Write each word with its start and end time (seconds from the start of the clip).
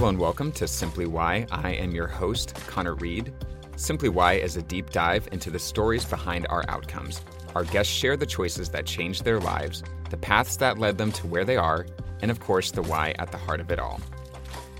Hello 0.00 0.08
and 0.08 0.18
welcome 0.18 0.50
to 0.52 0.66
Simply 0.66 1.04
Why. 1.04 1.46
I 1.52 1.72
am 1.72 1.90
your 1.90 2.06
host, 2.06 2.54
Connor 2.66 2.94
Reed. 2.94 3.34
Simply 3.76 4.08
Why 4.08 4.32
is 4.32 4.56
a 4.56 4.62
deep 4.62 4.88
dive 4.88 5.28
into 5.30 5.50
the 5.50 5.58
stories 5.58 6.06
behind 6.06 6.46
our 6.48 6.64
outcomes. 6.68 7.20
Our 7.54 7.64
guests 7.64 7.92
share 7.92 8.16
the 8.16 8.24
choices 8.24 8.70
that 8.70 8.86
changed 8.86 9.26
their 9.26 9.38
lives, 9.38 9.82
the 10.08 10.16
paths 10.16 10.56
that 10.56 10.78
led 10.78 10.96
them 10.96 11.12
to 11.12 11.26
where 11.26 11.44
they 11.44 11.58
are, 11.58 11.84
and 12.22 12.30
of 12.30 12.40
course, 12.40 12.70
the 12.70 12.80
why 12.80 13.14
at 13.18 13.30
the 13.30 13.36
heart 13.36 13.60
of 13.60 13.70
it 13.70 13.78
all. 13.78 14.00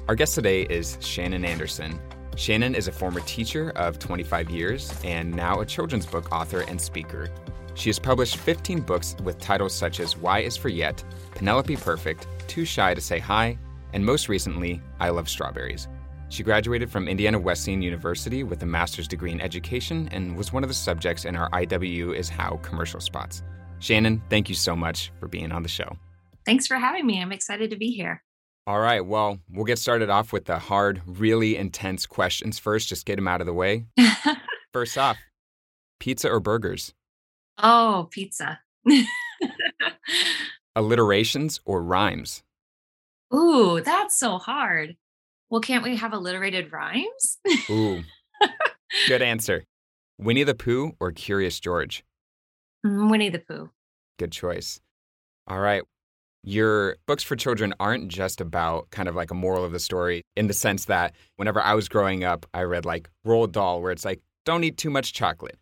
Our 0.08 0.14
guest 0.14 0.36
today 0.36 0.62
is 0.62 0.96
Shannon 1.00 1.44
Anderson. 1.44 2.00
Shannon 2.36 2.74
is 2.74 2.88
a 2.88 2.92
former 2.92 3.20
teacher 3.20 3.72
of 3.76 3.98
25 3.98 4.48
years 4.48 4.98
and 5.04 5.36
now 5.36 5.60
a 5.60 5.66
children's 5.66 6.06
book 6.06 6.32
author 6.32 6.60
and 6.60 6.80
speaker. 6.80 7.28
She 7.74 7.90
has 7.90 7.98
published 7.98 8.38
15 8.38 8.80
books 8.80 9.16
with 9.22 9.38
titles 9.38 9.74
such 9.74 10.00
as 10.00 10.16
Y 10.16 10.38
is 10.38 10.56
for 10.56 10.70
Yet, 10.70 11.04
Penelope 11.34 11.76
Perfect, 11.76 12.26
Too 12.48 12.64
Shy 12.64 12.94
to 12.94 13.02
Say 13.02 13.18
Hi, 13.18 13.58
and 13.92 14.04
most 14.04 14.28
recently, 14.28 14.80
I 14.98 15.10
Love 15.10 15.28
Strawberries. 15.28 15.88
She 16.28 16.42
graduated 16.44 16.90
from 16.90 17.08
Indiana 17.08 17.38
Wesleyan 17.38 17.82
University 17.82 18.44
with 18.44 18.62
a 18.62 18.66
master's 18.66 19.08
degree 19.08 19.32
in 19.32 19.40
education 19.40 20.08
and 20.12 20.36
was 20.36 20.52
one 20.52 20.62
of 20.62 20.68
the 20.68 20.74
subjects 20.74 21.24
in 21.24 21.34
our 21.34 21.50
IWU 21.50 22.14
is 22.14 22.28
How 22.28 22.60
commercial 22.62 23.00
spots. 23.00 23.42
Shannon, 23.80 24.22
thank 24.30 24.48
you 24.48 24.54
so 24.54 24.76
much 24.76 25.10
for 25.18 25.26
being 25.26 25.50
on 25.50 25.62
the 25.62 25.68
show. 25.68 25.96
Thanks 26.46 26.66
for 26.66 26.76
having 26.76 27.06
me. 27.06 27.20
I'm 27.20 27.32
excited 27.32 27.70
to 27.70 27.76
be 27.76 27.90
here. 27.90 28.22
All 28.66 28.78
right, 28.78 29.04
well, 29.04 29.40
we'll 29.50 29.64
get 29.64 29.78
started 29.78 30.10
off 30.10 30.32
with 30.32 30.44
the 30.44 30.58
hard, 30.58 31.02
really 31.04 31.56
intense 31.56 32.06
questions 32.06 32.58
first. 32.58 32.88
Just 32.88 33.06
get 33.06 33.16
them 33.16 33.26
out 33.26 33.40
of 33.40 33.46
the 33.46 33.52
way. 33.52 33.86
first 34.72 34.96
off, 34.96 35.16
pizza 35.98 36.30
or 36.30 36.38
burgers? 36.38 36.94
Oh, 37.58 38.08
pizza. 38.10 38.60
Alliterations 40.76 41.60
or 41.64 41.82
rhymes? 41.82 42.44
Ooh, 43.34 43.80
that's 43.80 44.18
so 44.18 44.38
hard. 44.38 44.96
Well, 45.48 45.60
can't 45.60 45.84
we 45.84 45.96
have 45.96 46.12
alliterated 46.12 46.72
rhymes? 46.72 47.38
Ooh, 47.70 48.02
good 49.08 49.22
answer. 49.22 49.64
Winnie 50.18 50.44
the 50.44 50.54
Pooh 50.54 50.92
or 51.00 51.12
Curious 51.12 51.58
George? 51.58 52.04
Mm, 52.86 53.10
Winnie 53.10 53.30
the 53.30 53.38
Pooh. 53.38 53.70
Good 54.18 54.32
choice. 54.32 54.80
All 55.48 55.60
right. 55.60 55.82
Your 56.42 56.96
books 57.06 57.22
for 57.22 57.36
children 57.36 57.74
aren't 57.80 58.08
just 58.08 58.40
about 58.40 58.90
kind 58.90 59.08
of 59.08 59.14
like 59.14 59.30
a 59.30 59.34
moral 59.34 59.64
of 59.64 59.72
the 59.72 59.78
story 59.78 60.22
in 60.36 60.46
the 60.46 60.54
sense 60.54 60.86
that 60.86 61.14
whenever 61.36 61.60
I 61.60 61.74
was 61.74 61.88
growing 61.88 62.24
up, 62.24 62.46
I 62.54 62.62
read 62.62 62.84
like 62.84 63.10
Roald 63.26 63.52
Dahl, 63.52 63.82
where 63.82 63.92
it's 63.92 64.04
like, 64.04 64.20
don't 64.46 64.64
eat 64.64 64.78
too 64.78 64.90
much 64.90 65.12
chocolate. 65.12 65.58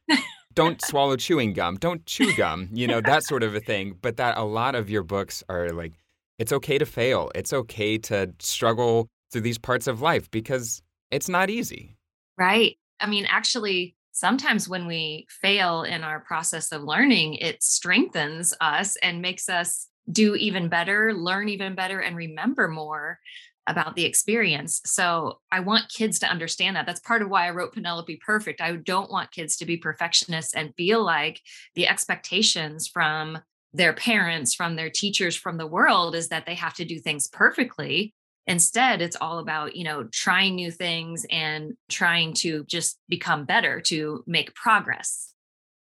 don't 0.55 0.81
swallow 0.85 1.17
chewing 1.17 1.53
gum. 1.53 1.77
Don't 1.77 2.05
chew 2.07 2.35
gum, 2.37 2.69
you 2.73 2.87
know, 2.87 3.01
that 3.01 3.25
sort 3.25 3.43
of 3.43 3.55
a 3.55 3.61
thing. 3.61 3.97
But 4.01 4.19
that 4.19 4.37
a 4.37 4.45
lot 4.45 4.75
of 4.75 4.89
your 4.89 5.03
books 5.03 5.43
are 5.49 5.71
like 5.71 5.95
it's 6.39 6.53
okay 6.53 6.79
to 6.79 6.87
fail. 6.87 7.31
It's 7.35 7.53
okay 7.53 7.99
to 7.99 8.33
struggle 8.39 9.09
through 9.31 9.43
these 9.43 9.59
parts 9.59 9.87
of 9.87 10.01
life 10.01 10.31
because 10.31 10.83
it's 11.11 11.29
not 11.29 11.51
easy. 11.51 11.97
Right. 12.37 12.77
I 13.01 13.07
mean, 13.07 13.27
actually, 13.29 13.97
sometimes 14.13 14.69
when 14.69 14.87
we 14.87 15.27
fail 15.29 15.83
in 15.83 16.03
our 16.03 16.21
process 16.21 16.73
of 16.73 16.83
learning, 16.83 17.35
it 17.35 17.63
strengthens 17.63 18.55
us 18.61 18.97
and 18.97 19.23
makes 19.23 19.49
us 19.49 19.89
do 20.11 20.35
even 20.35 20.69
better, 20.69 21.13
learn 21.13 21.49
even 21.49 21.75
better, 21.75 22.01
and 22.01 22.17
remember 22.17 22.69
more 22.69 23.19
about 23.67 23.95
the 23.95 24.05
experience. 24.05 24.81
So 24.87 25.41
I 25.53 25.61
want 25.61 25.93
kids 25.93 26.19
to 26.21 26.27
understand 26.27 26.77
that. 26.77 26.87
That's 26.87 27.01
part 27.01 27.21
of 27.21 27.29
why 27.29 27.47
I 27.47 27.51
wrote 27.51 27.75
Penelope 27.75 28.21
Perfect. 28.25 28.63
I 28.63 28.77
don't 28.77 29.11
want 29.11 29.31
kids 29.31 29.57
to 29.59 29.67
be 29.67 29.77
perfectionists 29.77 30.55
and 30.55 30.75
feel 30.75 31.05
like 31.05 31.41
the 31.75 31.87
expectations 31.87 32.89
from 32.89 33.39
their 33.73 33.93
parents, 33.93 34.55
from 34.55 34.77
their 34.77 34.91
teachers, 34.91 35.37
from 35.37 35.59
the 35.59 35.67
world 35.67 36.15
is 36.15 36.29
that 36.29 36.47
they 36.47 36.55
have 36.55 36.75
to 36.75 36.85
do 36.85 36.99
things 36.99 37.29
perfectly. 37.29 38.15
Instead, 38.47 39.03
it's 39.03 39.17
all 39.21 39.39
about, 39.39 39.77
you 39.77 39.85
know, 39.85 40.05
trying 40.13 40.55
new 40.55 40.71
things 40.71 41.27
and 41.31 41.75
trying 41.91 42.33
to 42.33 42.65
just 42.65 42.99
become 43.09 43.45
better 43.45 43.81
to 43.83 44.25
make 44.27 44.55
progress. 44.55 45.35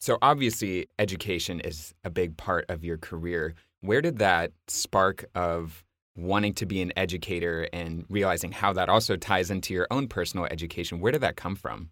So 0.00 0.18
obviously, 0.22 0.88
education 0.98 1.60
is 1.60 1.94
a 2.04 2.10
big 2.10 2.36
part 2.36 2.64
of 2.70 2.82
your 2.82 2.96
career. 2.96 3.54
Where 3.80 4.00
did 4.00 4.18
that 4.18 4.52
spark 4.68 5.26
of 5.34 5.84
wanting 6.16 6.54
to 6.54 6.66
be 6.66 6.80
an 6.80 6.92
educator 6.96 7.68
and 7.72 8.04
realizing 8.08 8.52
how 8.52 8.72
that 8.72 8.88
also 8.88 9.16
ties 9.16 9.50
into 9.50 9.74
your 9.74 9.86
own 9.90 10.08
personal 10.08 10.46
education, 10.46 11.00
where 11.00 11.12
did 11.12 11.20
that 11.20 11.36
come 11.36 11.56
from? 11.56 11.90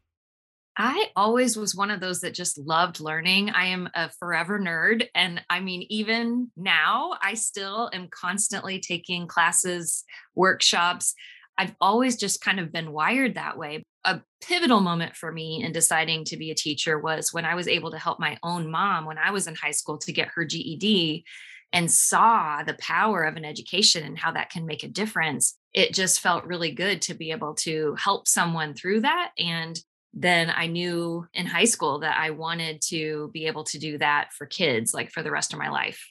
I 0.76 1.10
always 1.14 1.56
was 1.56 1.74
one 1.74 1.90
of 1.90 2.00
those 2.00 2.20
that 2.20 2.34
just 2.34 2.58
loved 2.58 2.98
learning. 2.98 3.50
I 3.50 3.66
am 3.66 3.88
a 3.94 4.10
forever 4.10 4.58
nerd. 4.58 5.06
And 5.14 5.40
I 5.48 5.60
mean, 5.60 5.86
even 5.88 6.50
now, 6.56 7.16
I 7.22 7.34
still 7.34 7.90
am 7.92 8.08
constantly 8.08 8.80
taking 8.80 9.28
classes, 9.28 10.04
workshops. 10.34 11.14
I've 11.56 11.74
always 11.80 12.16
just 12.16 12.40
kind 12.40 12.58
of 12.58 12.72
been 12.72 12.90
wired 12.90 13.34
that 13.34 13.56
way. 13.56 13.84
A 14.04 14.20
pivotal 14.40 14.80
moment 14.80 15.14
for 15.14 15.30
me 15.30 15.62
in 15.62 15.70
deciding 15.70 16.24
to 16.24 16.36
be 16.36 16.50
a 16.50 16.56
teacher 16.56 16.98
was 16.98 17.32
when 17.32 17.44
I 17.44 17.54
was 17.54 17.68
able 17.68 17.92
to 17.92 17.98
help 17.98 18.18
my 18.18 18.36
own 18.42 18.68
mom 18.68 19.04
when 19.04 19.18
I 19.18 19.30
was 19.30 19.46
in 19.46 19.54
high 19.54 19.70
school 19.70 19.98
to 19.98 20.12
get 20.12 20.28
her 20.34 20.44
GED 20.44 21.24
and 21.72 21.90
saw 21.90 22.62
the 22.64 22.74
power 22.74 23.22
of 23.22 23.36
an 23.36 23.44
education 23.44 24.04
and 24.04 24.18
how 24.18 24.32
that 24.32 24.50
can 24.50 24.66
make 24.66 24.82
a 24.82 24.88
difference. 24.88 25.56
It 25.72 25.94
just 25.94 26.20
felt 26.20 26.44
really 26.44 26.72
good 26.72 27.00
to 27.02 27.14
be 27.14 27.30
able 27.30 27.54
to 27.56 27.94
help 27.98 28.26
someone 28.26 28.74
through 28.74 29.02
that 29.02 29.30
and 29.38 29.78
then 30.14 30.52
I 30.54 30.68
knew 30.68 31.26
in 31.34 31.46
high 31.46 31.64
school 31.64 31.98
that 32.00 32.16
I 32.18 32.30
wanted 32.30 32.80
to 32.82 33.30
be 33.32 33.46
able 33.46 33.64
to 33.64 33.78
do 33.78 33.98
that 33.98 34.32
for 34.32 34.46
kids, 34.46 34.94
like 34.94 35.10
for 35.10 35.22
the 35.22 35.30
rest 35.30 35.52
of 35.52 35.58
my 35.58 35.68
life. 35.68 36.08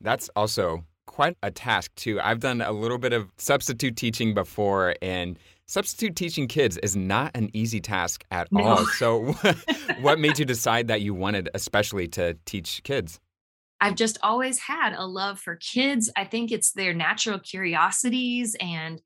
That's 0.00 0.30
also 0.36 0.84
quite 1.06 1.36
a 1.42 1.50
task, 1.50 1.92
too. 1.96 2.20
I've 2.20 2.40
done 2.40 2.60
a 2.60 2.70
little 2.70 2.98
bit 2.98 3.12
of 3.12 3.30
substitute 3.36 3.96
teaching 3.96 4.34
before, 4.34 4.94
and 5.02 5.36
substitute 5.66 6.14
teaching 6.14 6.46
kids 6.46 6.78
is 6.78 6.94
not 6.94 7.32
an 7.34 7.50
easy 7.52 7.80
task 7.80 8.24
at 8.30 8.50
no. 8.52 8.62
all. 8.62 8.86
So, 8.86 9.32
what 10.00 10.20
made 10.20 10.38
you 10.38 10.44
decide 10.44 10.86
that 10.88 11.00
you 11.00 11.12
wanted, 11.12 11.48
especially, 11.54 12.06
to 12.08 12.36
teach 12.46 12.82
kids? 12.84 13.18
I've 13.80 13.96
just 13.96 14.16
always 14.22 14.60
had 14.60 14.94
a 14.94 15.04
love 15.04 15.40
for 15.40 15.56
kids. 15.56 16.10
I 16.16 16.24
think 16.24 16.52
it's 16.52 16.72
their 16.72 16.94
natural 16.94 17.40
curiosities 17.40 18.56
and 18.60 19.02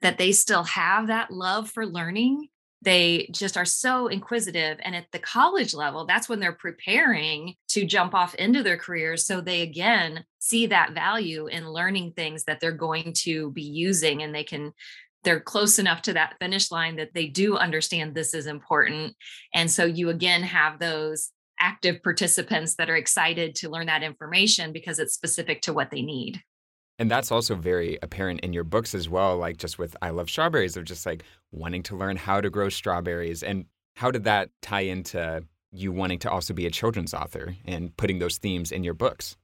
that 0.00 0.18
they 0.18 0.32
still 0.32 0.64
have 0.64 1.08
that 1.08 1.30
love 1.30 1.70
for 1.70 1.86
learning 1.86 2.48
they 2.86 3.28
just 3.32 3.56
are 3.56 3.64
so 3.64 4.06
inquisitive 4.06 4.78
and 4.82 4.94
at 4.94 5.06
the 5.10 5.18
college 5.18 5.74
level 5.74 6.06
that's 6.06 6.28
when 6.28 6.38
they're 6.38 6.52
preparing 6.52 7.54
to 7.68 7.84
jump 7.84 8.14
off 8.14 8.34
into 8.36 8.62
their 8.62 8.78
careers 8.78 9.26
so 9.26 9.40
they 9.40 9.60
again 9.60 10.24
see 10.38 10.66
that 10.66 10.94
value 10.94 11.48
in 11.48 11.68
learning 11.68 12.12
things 12.12 12.44
that 12.44 12.60
they're 12.60 12.70
going 12.72 13.12
to 13.12 13.50
be 13.50 13.62
using 13.62 14.22
and 14.22 14.34
they 14.34 14.44
can 14.44 14.72
they're 15.24 15.40
close 15.40 15.80
enough 15.80 16.00
to 16.00 16.12
that 16.12 16.36
finish 16.40 16.70
line 16.70 16.96
that 16.96 17.12
they 17.12 17.26
do 17.26 17.56
understand 17.56 18.14
this 18.14 18.32
is 18.32 18.46
important 18.46 19.14
and 19.52 19.70
so 19.70 19.84
you 19.84 20.08
again 20.08 20.42
have 20.42 20.78
those 20.78 21.32
active 21.58 22.02
participants 22.02 22.76
that 22.76 22.88
are 22.88 22.96
excited 22.96 23.54
to 23.56 23.68
learn 23.68 23.86
that 23.86 24.02
information 24.04 24.72
because 24.72 24.98
it's 24.98 25.14
specific 25.14 25.60
to 25.62 25.72
what 25.72 25.90
they 25.90 26.02
need 26.02 26.40
and 26.98 27.10
that's 27.10 27.30
also 27.30 27.54
very 27.54 27.98
apparent 28.02 28.40
in 28.40 28.52
your 28.52 28.64
books 28.64 28.94
as 28.94 29.08
well, 29.08 29.36
like 29.36 29.58
just 29.58 29.78
with 29.78 29.96
I 30.00 30.10
Love 30.10 30.30
Strawberries, 30.30 30.76
of 30.76 30.84
just 30.84 31.04
like 31.04 31.24
wanting 31.52 31.82
to 31.84 31.96
learn 31.96 32.16
how 32.16 32.40
to 32.40 32.50
grow 32.50 32.68
strawberries. 32.68 33.42
And 33.42 33.66
how 33.96 34.10
did 34.10 34.24
that 34.24 34.50
tie 34.62 34.80
into 34.80 35.44
you 35.72 35.92
wanting 35.92 36.18
to 36.20 36.30
also 36.30 36.54
be 36.54 36.66
a 36.66 36.70
children's 36.70 37.12
author 37.12 37.56
and 37.66 37.94
putting 37.96 38.18
those 38.18 38.38
themes 38.38 38.72
in 38.72 38.82
your 38.82 38.94
books? 38.94 39.36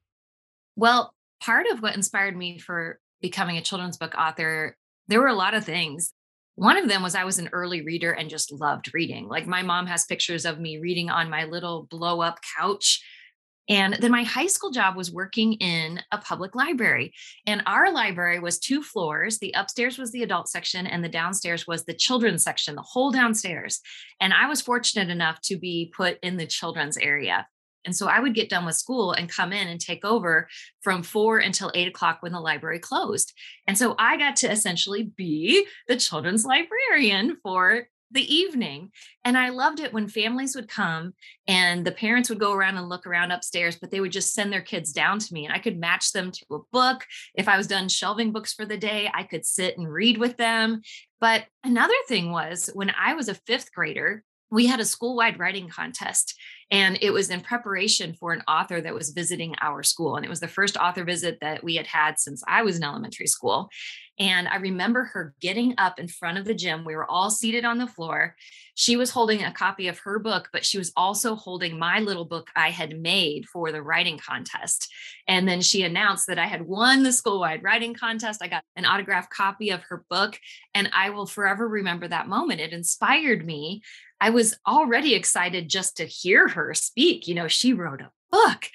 Well, 0.77 1.15
part 1.43 1.67
of 1.71 1.83
what 1.83 1.95
inspired 1.95 2.37
me 2.37 2.59
for 2.59 2.99
becoming 3.21 3.59
a 3.59 3.63
children's 3.63 3.99
book 3.99 4.15
author, 4.17 4.77
there 5.09 5.21
were 5.21 5.29
a 5.29 5.35
lot 5.35 5.55
of 5.55 5.65
things. 5.65 6.15
One 6.55 6.77
of 6.77 6.89
them 6.89 7.03
was 7.03 7.15
I 7.15 7.25
was 7.25 7.39
an 7.39 7.51
early 7.53 7.83
reader 7.83 8.13
and 8.13 8.31
just 8.31 8.53
loved 8.53 8.93
reading. 8.95 9.29
Like 9.29 9.47
my 9.47 9.63
mom 9.63 9.87
has 9.87 10.05
pictures 10.05 10.45
of 10.45 10.59
me 10.59 10.79
reading 10.79 11.11
on 11.11 11.31
my 11.31 11.45
little 11.45 11.87
blow 11.91 12.21
up 12.21 12.41
couch 12.59 13.03
and 13.69 13.95
then 13.95 14.11
my 14.11 14.25
high 14.25 14.47
school 14.47 14.71
job 14.71 14.97
was 14.97 15.13
working 15.13 15.55
in 15.55 16.01
a 16.11 16.19
public 16.19 16.55
library. 16.55 17.13
And 17.47 17.63
our 17.67 17.93
library 17.93 18.41
was 18.41 18.59
two 18.59 18.83
floors. 18.83 19.39
The 19.39 19.55
upstairs 19.57 19.99
was 19.99 20.11
the 20.11 20.23
adult 20.23 20.49
section, 20.49 20.87
and 20.87 21.05
the 21.05 21.09
downstairs 21.09 21.67
was 21.67 21.85
the 21.85 21.95
children's 21.95 22.43
section, 22.43 22.75
the 22.75 22.83
whole 22.83 23.11
downstairs. 23.11 23.81
And 24.21 24.33
I 24.33 24.49
was 24.49 24.61
fortunate 24.61 25.11
enough 25.11 25.41
to 25.43 25.57
be 25.57 25.93
put 25.97 26.19
in 26.23 26.37
the 26.37 26.47
children's 26.47 26.97
area. 26.97 27.47
And 27.85 27.97
so 27.97 28.07
I 28.07 28.21
would 28.21 28.35
get 28.35 28.49
done 28.49 28.65
with 28.65 28.77
school 28.77 29.13
and 29.13 29.29
come 29.29 29.53
in 29.53 29.67
and 29.67 29.81
take 29.81 30.05
over 30.05 30.49
from 30.83 31.03
four 31.03 31.39
until 31.39 31.73
eight 31.75 31.89
o'clock 31.89 32.19
when 32.21 32.33
the 32.33 32.41
library 32.41 32.79
closed. 32.79 33.33
And 33.67 33.77
so 33.77 33.95
I 33.99 34.17
got 34.17 34.37
to 34.37 34.51
essentially 34.51 35.11
be 35.17 35.67
the 35.89 35.97
children's 35.97 36.45
librarian 36.45 37.39
for 37.43 37.89
the 38.13 38.35
evening. 38.35 38.91
And 39.25 39.37
I 39.37 39.49
loved 39.49 39.81
it 39.81 39.93
when 39.93 40.09
families 40.09 40.55
would 40.55 40.69
come 40.69 41.15
and 41.47 41.85
the 41.85 41.93
parents 41.93 42.29
would 42.29 42.39
go 42.41 42.53
around 42.53 42.77
and 42.77 42.89
look 42.89 43.07
around 43.07 43.31
upstairs, 43.31 43.77
but 43.77 43.91
they 43.91 44.01
would 44.01 44.13
just 44.13 44.35
send 44.35 44.53
their 44.53 44.63
kids 44.63 44.93
down 44.93 45.19
to 45.19 45.35
me 45.35 45.45
and 45.45 45.55
I 45.55 45.59
could 45.59 45.79
match 45.79 46.13
them 46.13 46.31
to 46.31 46.55
a 46.55 46.59
book. 46.73 47.07
If 47.35 47.49
I 47.49 47.57
was 47.57 47.67
done 47.67 47.89
shelving 47.89 48.33
books 48.33 48.53
for 48.53 48.65
the 48.65 48.77
day, 48.77 49.11
I 49.13 49.25
could 49.25 49.45
sit 49.45 49.79
and 49.79 49.91
read 49.91 50.19
with 50.19 50.37
them. 50.37 50.83
But 51.21 51.45
another 51.65 51.95
thing 52.09 52.33
was 52.33 52.71
when 52.75 52.93
I 52.99 53.15
was 53.15 53.29
a 53.29 53.35
fifth 53.35 53.73
grader, 53.73 54.25
we 54.53 54.67
had 54.67 54.81
a 54.81 54.85
school 54.85 55.17
wide 55.17 55.39
writing 55.39 55.69
contest. 55.69 56.35
And 56.71 56.99
it 57.01 57.11
was 57.11 57.31
in 57.31 57.41
preparation 57.41 58.15
for 58.15 58.33
an 58.33 58.43
author 58.47 58.81
that 58.81 58.95
was 58.95 59.11
visiting 59.11 59.55
our 59.61 59.83
school. 59.83 60.17
And 60.17 60.25
it 60.25 60.29
was 60.29 60.41
the 60.41 60.49
first 60.49 60.77
author 60.77 61.05
visit 61.05 61.39
that 61.41 61.65
we 61.65 61.77
had 61.77 61.87
had 61.87 62.19
since 62.19 62.43
I 62.47 62.63
was 62.63 62.77
in 62.77 62.85
elementary 62.85 63.27
school. 63.27 63.71
And 64.23 64.47
I 64.47 64.59
remember 64.59 65.03
her 65.03 65.35
getting 65.41 65.75
up 65.79 65.99
in 65.99 66.07
front 66.07 66.39
of 66.39 66.45
the 66.45 66.55
gym. 66.55 66.85
We 66.85 66.95
were 66.95 67.11
all 67.11 67.29
seated 67.29 67.65
on 67.65 67.79
the 67.79 67.89
floor. 67.89 68.37
She 68.77 68.95
was 68.95 69.11
holding 69.11 69.43
a 69.43 69.53
copy 69.53 69.89
of 69.89 69.99
her 69.99 70.21
book, 70.21 70.49
but 70.53 70.65
she 70.65 70.79
was 70.79 70.93
also 70.97 71.35
holding 71.35 71.77
my 71.77 71.99
little 71.99 72.25
book 72.25 72.49
I 72.55 72.71
had 72.71 73.01
made 73.01 73.47
for 73.47 73.73
the 73.73 73.83
writing 73.83 74.19
contest. 74.19 74.89
And 75.27 75.49
then 75.49 75.61
she 75.61 75.83
announced 75.83 76.29
that 76.29 76.39
I 76.39 76.47
had 76.47 76.63
won 76.63 77.03
the 77.03 77.11
school 77.11 77.41
wide 77.41 77.65
writing 77.65 77.95
contest. 77.95 78.41
I 78.45 78.47
got 78.47 78.63
an 78.77 78.87
autographed 78.87 79.31
copy 79.31 79.71
of 79.71 79.83
her 79.89 80.05
book. 80.09 80.39
And 80.73 80.89
I 80.95 81.11
will 81.11 81.27
forever 81.27 81.67
remember 81.67 82.07
that 82.07 82.29
moment. 82.29 82.61
It 82.61 82.73
inspired 82.73 83.45
me. 83.45 83.83
I 84.21 84.31
was 84.31 84.55
already 84.65 85.17
excited 85.17 85.69
just 85.69 85.97
to 85.97 86.05
hear 86.05 86.47
her 86.47 86.75
speak. 86.75 87.27
You 87.27 87.35
know, 87.35 87.49
she 87.49 87.73
wrote 87.73 88.01
a 88.01 88.13
book. 88.33 88.67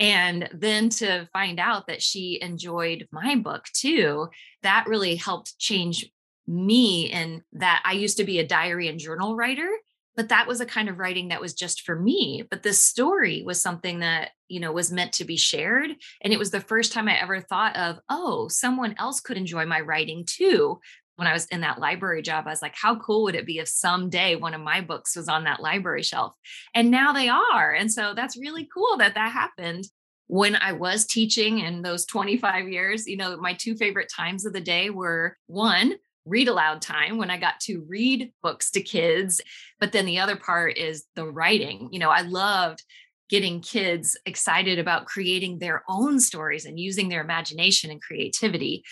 And 0.00 0.48
then 0.52 0.88
to 0.90 1.28
find 1.32 1.60
out 1.60 1.86
that 1.86 2.02
she 2.02 2.38
enjoyed 2.42 3.06
my 3.12 3.36
book 3.36 3.66
too, 3.74 4.28
that 4.62 4.86
really 4.88 5.14
helped 5.14 5.58
change 5.58 6.10
me 6.48 7.04
in 7.04 7.42
that 7.52 7.82
I 7.84 7.92
used 7.92 8.16
to 8.16 8.24
be 8.24 8.40
a 8.40 8.46
diary 8.46 8.88
and 8.88 8.98
journal 8.98 9.36
writer 9.36 9.70
but 10.14 10.28
that 10.28 10.46
was 10.46 10.60
a 10.60 10.66
kind 10.66 10.88
of 10.88 10.98
writing 10.98 11.28
that 11.28 11.40
was 11.40 11.54
just 11.54 11.82
for 11.82 11.98
me 11.98 12.44
but 12.50 12.62
this 12.62 12.78
story 12.78 13.42
was 13.44 13.60
something 13.60 14.00
that 14.00 14.30
you 14.48 14.60
know 14.60 14.72
was 14.72 14.92
meant 14.92 15.12
to 15.12 15.24
be 15.24 15.36
shared 15.36 15.90
and 16.20 16.32
it 16.32 16.38
was 16.38 16.50
the 16.50 16.60
first 16.60 16.92
time 16.92 17.08
i 17.08 17.18
ever 17.18 17.40
thought 17.40 17.76
of 17.76 17.98
oh 18.08 18.48
someone 18.48 18.94
else 18.98 19.20
could 19.20 19.36
enjoy 19.36 19.64
my 19.64 19.80
writing 19.80 20.24
too 20.26 20.78
when 21.16 21.28
i 21.28 21.32
was 21.32 21.46
in 21.46 21.60
that 21.60 21.78
library 21.78 22.22
job 22.22 22.46
i 22.46 22.50
was 22.50 22.62
like 22.62 22.74
how 22.74 22.96
cool 22.96 23.22
would 23.22 23.34
it 23.34 23.46
be 23.46 23.58
if 23.58 23.68
someday 23.68 24.34
one 24.34 24.54
of 24.54 24.60
my 24.60 24.80
books 24.80 25.16
was 25.16 25.28
on 25.28 25.44
that 25.44 25.60
library 25.60 26.02
shelf 26.02 26.34
and 26.74 26.90
now 26.90 27.12
they 27.12 27.28
are 27.28 27.72
and 27.72 27.92
so 27.92 28.14
that's 28.14 28.36
really 28.36 28.68
cool 28.72 28.96
that 28.96 29.14
that 29.14 29.32
happened 29.32 29.84
when 30.32 30.56
I 30.56 30.72
was 30.72 31.04
teaching 31.04 31.58
in 31.58 31.82
those 31.82 32.06
25 32.06 32.66
years, 32.70 33.06
you 33.06 33.18
know, 33.18 33.36
my 33.36 33.52
two 33.52 33.74
favorite 33.74 34.10
times 34.10 34.46
of 34.46 34.54
the 34.54 34.62
day 34.62 34.88
were 34.88 35.36
one, 35.46 35.96
read 36.24 36.48
aloud 36.48 36.80
time 36.80 37.18
when 37.18 37.30
I 37.30 37.36
got 37.36 37.60
to 37.64 37.84
read 37.86 38.32
books 38.42 38.70
to 38.70 38.82
kids. 38.82 39.42
But 39.78 39.92
then 39.92 40.06
the 40.06 40.20
other 40.20 40.36
part 40.36 40.78
is 40.78 41.04
the 41.16 41.26
writing. 41.26 41.88
You 41.92 41.98
know, 41.98 42.08
I 42.08 42.22
loved 42.22 42.82
getting 43.28 43.60
kids 43.60 44.16
excited 44.24 44.78
about 44.78 45.06
creating 45.06 45.58
their 45.58 45.82
own 45.88 46.20
stories 46.20 46.64
and 46.64 46.80
using 46.80 47.08
their 47.08 47.22
imagination 47.22 47.90
and 47.90 48.00
creativity. 48.00 48.84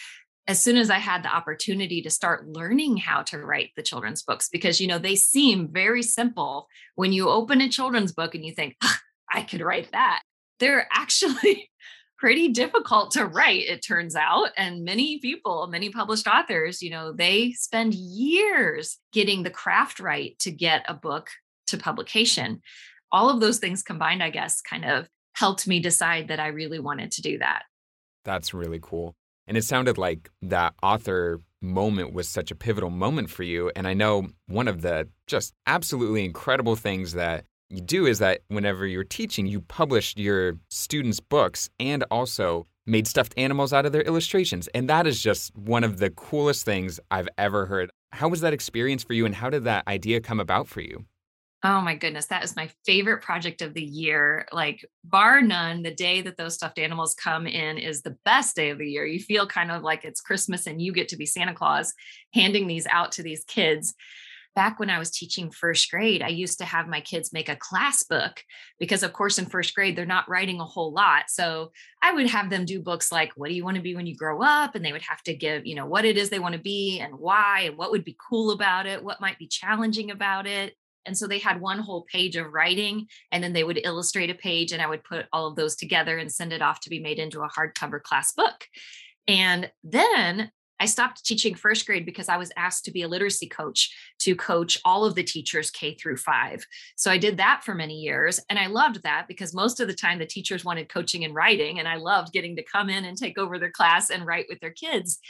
As 0.51 0.61
soon 0.61 0.79
as 0.79 0.91
I 0.91 0.99
had 0.99 1.23
the 1.23 1.33
opportunity 1.33 2.03
to 2.03 2.11
start 2.11 2.49
learning 2.49 2.97
how 2.97 3.23
to 3.23 3.39
write 3.39 3.71
the 3.77 3.85
children's 3.85 4.25
books, 4.25 4.49
because, 4.49 4.81
you 4.81 4.89
know, 4.89 4.99
they 4.99 5.15
seem 5.15 5.69
very 5.71 6.03
simple. 6.03 6.67
When 6.97 7.13
you 7.13 7.29
open 7.29 7.61
a 7.61 7.69
children's 7.69 8.11
book 8.11 8.35
and 8.35 8.45
you 8.45 8.53
think, 8.53 8.77
I 9.31 9.43
could 9.43 9.61
write 9.61 9.93
that. 9.93 10.23
They're 10.59 10.89
actually 10.93 11.71
pretty 12.19 12.49
difficult 12.49 13.13
to 13.13 13.27
write 13.27 13.69
it 13.69 13.87
turns 13.87 14.17
out. 14.17 14.49
And 14.57 14.83
many 14.83 15.21
people 15.21 15.69
many 15.69 15.89
published 15.89 16.27
authors 16.27 16.83
you 16.83 16.91
know 16.91 17.13
they 17.13 17.53
spend 17.53 17.95
years 17.95 18.99
getting 19.13 19.45
the 19.45 19.51
craft 19.51 20.01
right 20.01 20.37
to 20.41 20.51
get 20.51 20.85
a 20.89 20.95
book 20.95 21.29
to 21.69 21.79
publication. 21.79 22.61
All 23.13 23.31
of 23.31 23.41
those 23.41 23.59
things 23.59 23.85
combined 23.85 24.23
i 24.23 24.31
guess 24.31 24.61
kind 24.61 24.85
of 24.85 25.09
helped 25.33 25.69
me 25.69 25.79
decide 25.79 26.27
that 26.29 26.41
i 26.41 26.49
really 26.49 26.81
wanted 26.81 27.13
to 27.13 27.23
do 27.23 27.39
that. 27.39 27.63
That's 28.25 28.53
really 28.53 28.81
cool 28.83 29.15
and 29.47 29.57
it 29.57 29.65
sounded 29.65 29.99
like 29.99 30.31
that 30.43 30.75
author 30.83 31.41
moment 31.63 32.13
was 32.13 32.29
such 32.29 32.51
a 32.51 32.55
pivotal 32.55 32.91
moment 32.91 33.29
for 33.29 33.43
you 33.43 33.71
and 33.77 33.87
i 33.87 33.93
know 33.93 34.27
one 34.47 34.67
of 34.67 34.81
the 34.81 35.07
just 35.27 35.53
absolutely 35.67 36.25
incredible 36.25 36.75
things 36.77 37.13
that 37.13 37.45
you 37.71 37.81
do 37.81 38.05
is 38.05 38.19
that 38.19 38.41
whenever 38.49 38.87
you're 38.87 39.05
teaching, 39.05 39.47
you 39.47 39.61
published 39.61 40.19
your 40.19 40.55
students' 40.71 41.21
books 41.21 41.71
and 41.79 42.05
also 42.11 42.67
made 42.85 43.07
stuffed 43.07 43.33
animals 43.37 43.73
out 43.73 43.87
of 43.87 43.93
their 43.93 44.03
illustrations. 44.03 44.69
And 44.75 44.89
that 44.91 45.07
is 45.07 45.23
just 45.23 45.57
one 45.57 45.85
of 45.85 45.99
the 45.99 46.11
coolest 46.11 46.65
things 46.65 46.99
I've 47.11 47.29
ever 47.39 47.67
heard. 47.67 47.91
How 48.13 48.29
was 48.29 48.41
that 48.41 48.53
experience 48.53 49.05
for 49.05 49.13
you 49.13 49.25
and 49.25 49.37
how 49.37 49.51
did 49.51 49.65
that 49.65 49.87
idea 49.87 50.21
come 50.21 50.41
about 50.41 50.67
for 50.67 50.81
you? 50.81 51.05
Oh 51.63 51.83
my 51.83 51.95
goodness, 51.95 52.27
that 52.27 52.43
is 52.43 52.57
my 52.57 52.71
favorite 52.87 53.21
project 53.23 53.61
of 53.61 53.75
the 53.75 53.85
year. 53.85 54.47
Like, 54.51 54.83
bar 55.05 55.43
none, 55.43 55.83
the 55.83 55.95
day 55.95 56.23
that 56.23 56.39
those 56.39 56.55
stuffed 56.55 56.79
animals 56.79 57.15
come 57.15 57.47
in 57.47 57.77
is 57.77 58.01
the 58.01 58.17
best 58.25 58.57
day 58.57 58.71
of 58.71 58.79
the 58.79 58.89
year. 58.89 59.05
You 59.05 59.21
feel 59.21 59.47
kind 59.47 59.71
of 59.71 59.83
like 59.83 60.05
it's 60.05 60.23
Christmas 60.23 60.67
and 60.67 60.81
you 60.81 60.93
get 60.95 61.09
to 61.09 61.19
be 61.19 61.27
Santa 61.27 61.53
Claus 61.53 61.93
handing 62.33 62.67
these 62.67 62.87
out 62.87 63.13
to 63.13 63.23
these 63.23 63.45
kids 63.45 63.95
back 64.55 64.79
when 64.81 64.91
I 64.91 64.99
was 64.99 65.11
teaching 65.11 65.51
first 65.51 65.91
grade, 65.91 66.23
I 66.23 66.29
used 66.29 66.59
to 66.59 66.65
have 66.65 66.89
my 66.89 67.01
kids 67.01 67.33
make 67.33 67.49
a 67.49 67.57
class 67.57 68.03
book 68.03 68.43
because, 68.79 69.03
of 69.03 69.13
course, 69.13 69.39
in 69.39 69.47
first 69.47 69.75
grade, 69.75 69.97
they're 69.97 70.07
not 70.07 70.29
writing 70.29 70.61
a 70.61 70.65
whole 70.65 70.93
lot. 70.93 71.25
So 71.29 71.73
I 72.03 72.13
would 72.13 72.27
have 72.27 72.51
them 72.51 72.65
do 72.65 72.81
books 72.81 73.13
like, 73.13 73.33
What 73.37 73.49
do 73.49 73.55
you 73.55 73.65
want 73.65 73.77
to 73.77 73.83
be 73.83 73.95
when 73.95 74.07
you 74.07 74.17
grow 74.17 74.43
up? 74.43 74.75
And 74.75 74.85
they 74.85 74.93
would 74.93 75.03
have 75.03 75.23
to 75.25 75.35
give, 75.35 75.67
you 75.67 75.75
know, 75.75 75.87
what 75.87 76.05
it 76.05 76.17
is 76.17 76.31
they 76.31 76.39
want 76.39 76.55
to 76.55 76.61
be 76.61 76.99
and 77.01 77.15
why 77.19 77.63
and 77.67 77.77
what 77.77 77.91
would 77.91 78.05
be 78.05 78.17
cool 78.29 78.51
about 78.51 78.87
it, 78.87 79.03
what 79.05 79.21
might 79.21 79.39
be 79.39 79.47
challenging 79.47 80.11
about 80.11 80.47
it. 80.47 80.75
And 81.07 81.17
so 81.17 81.27
they 81.27 81.39
had 81.39 81.61
one 81.61 81.79
whole 81.79 82.07
page 82.11 82.37
of 82.37 82.53
writing, 82.53 83.07
and 83.33 83.43
then 83.43 83.53
they 83.53 83.65
would 83.65 83.81
illustrate 83.85 84.31
a 84.31 84.35
page, 84.35 84.73
and 84.73 84.83
I 84.83 84.87
would 84.87 85.05
put 85.05 85.27
all 85.33 85.47
of 85.47 85.57
those 85.57 85.77
together 85.77 86.19
and 86.19 86.31
send 86.31 86.53
it 86.53 86.63
off 86.63 86.81
to 86.81 86.91
be 86.91 87.01
made 87.01 87.19
into 87.19 87.43
a 87.43 87.49
hardcover 87.49 88.03
class 88.03 88.33
book. 88.33 88.67
And 89.27 89.71
then 89.85 90.51
I 90.83 90.87
stopped 90.87 91.27
teaching 91.27 91.55
first 91.55 91.85
grade 91.85 92.07
because 92.07 92.31
I 92.31 92.39
was 92.39 92.51
asked 92.57 92.87
to 92.87 92.91
be 92.91 93.03
a 93.03 93.09
literacy 93.09 93.47
coach 93.47 93.95
to 94.21 94.35
coach 94.35 94.79
all 94.83 95.05
of 95.05 95.15
the 95.15 95.23
teachers 95.23 95.71
K 95.71 95.95
through 95.95 96.17
five. 96.17 96.65
So 96.97 97.11
I 97.11 97.19
did 97.19 97.37
that 97.37 97.63
for 97.65 97.75
many 97.75 98.01
years. 98.01 98.41
And 98.49 98.59
I 98.59 98.67
loved 98.67 99.03
that 99.03 99.29
because 99.29 99.53
most 99.53 99.79
of 99.81 99.89
the 99.89 99.95
time 99.95 100.19
the 100.19 100.25
teachers 100.25 100.65
wanted 100.65 100.89
coaching 100.89 101.23
and 101.23 101.35
writing. 101.35 101.79
And 101.79 101.87
I 101.87 101.97
loved 101.97 102.33
getting 102.33 102.57
to 102.57 102.65
come 102.65 102.89
in 102.89 103.05
and 103.05 103.17
take 103.17 103.37
over 103.37 103.59
their 103.59 103.71
class 103.71 104.09
and 104.09 104.27
write 104.27 104.47
with 104.49 104.59
their 104.61 104.73
kids 104.73 105.21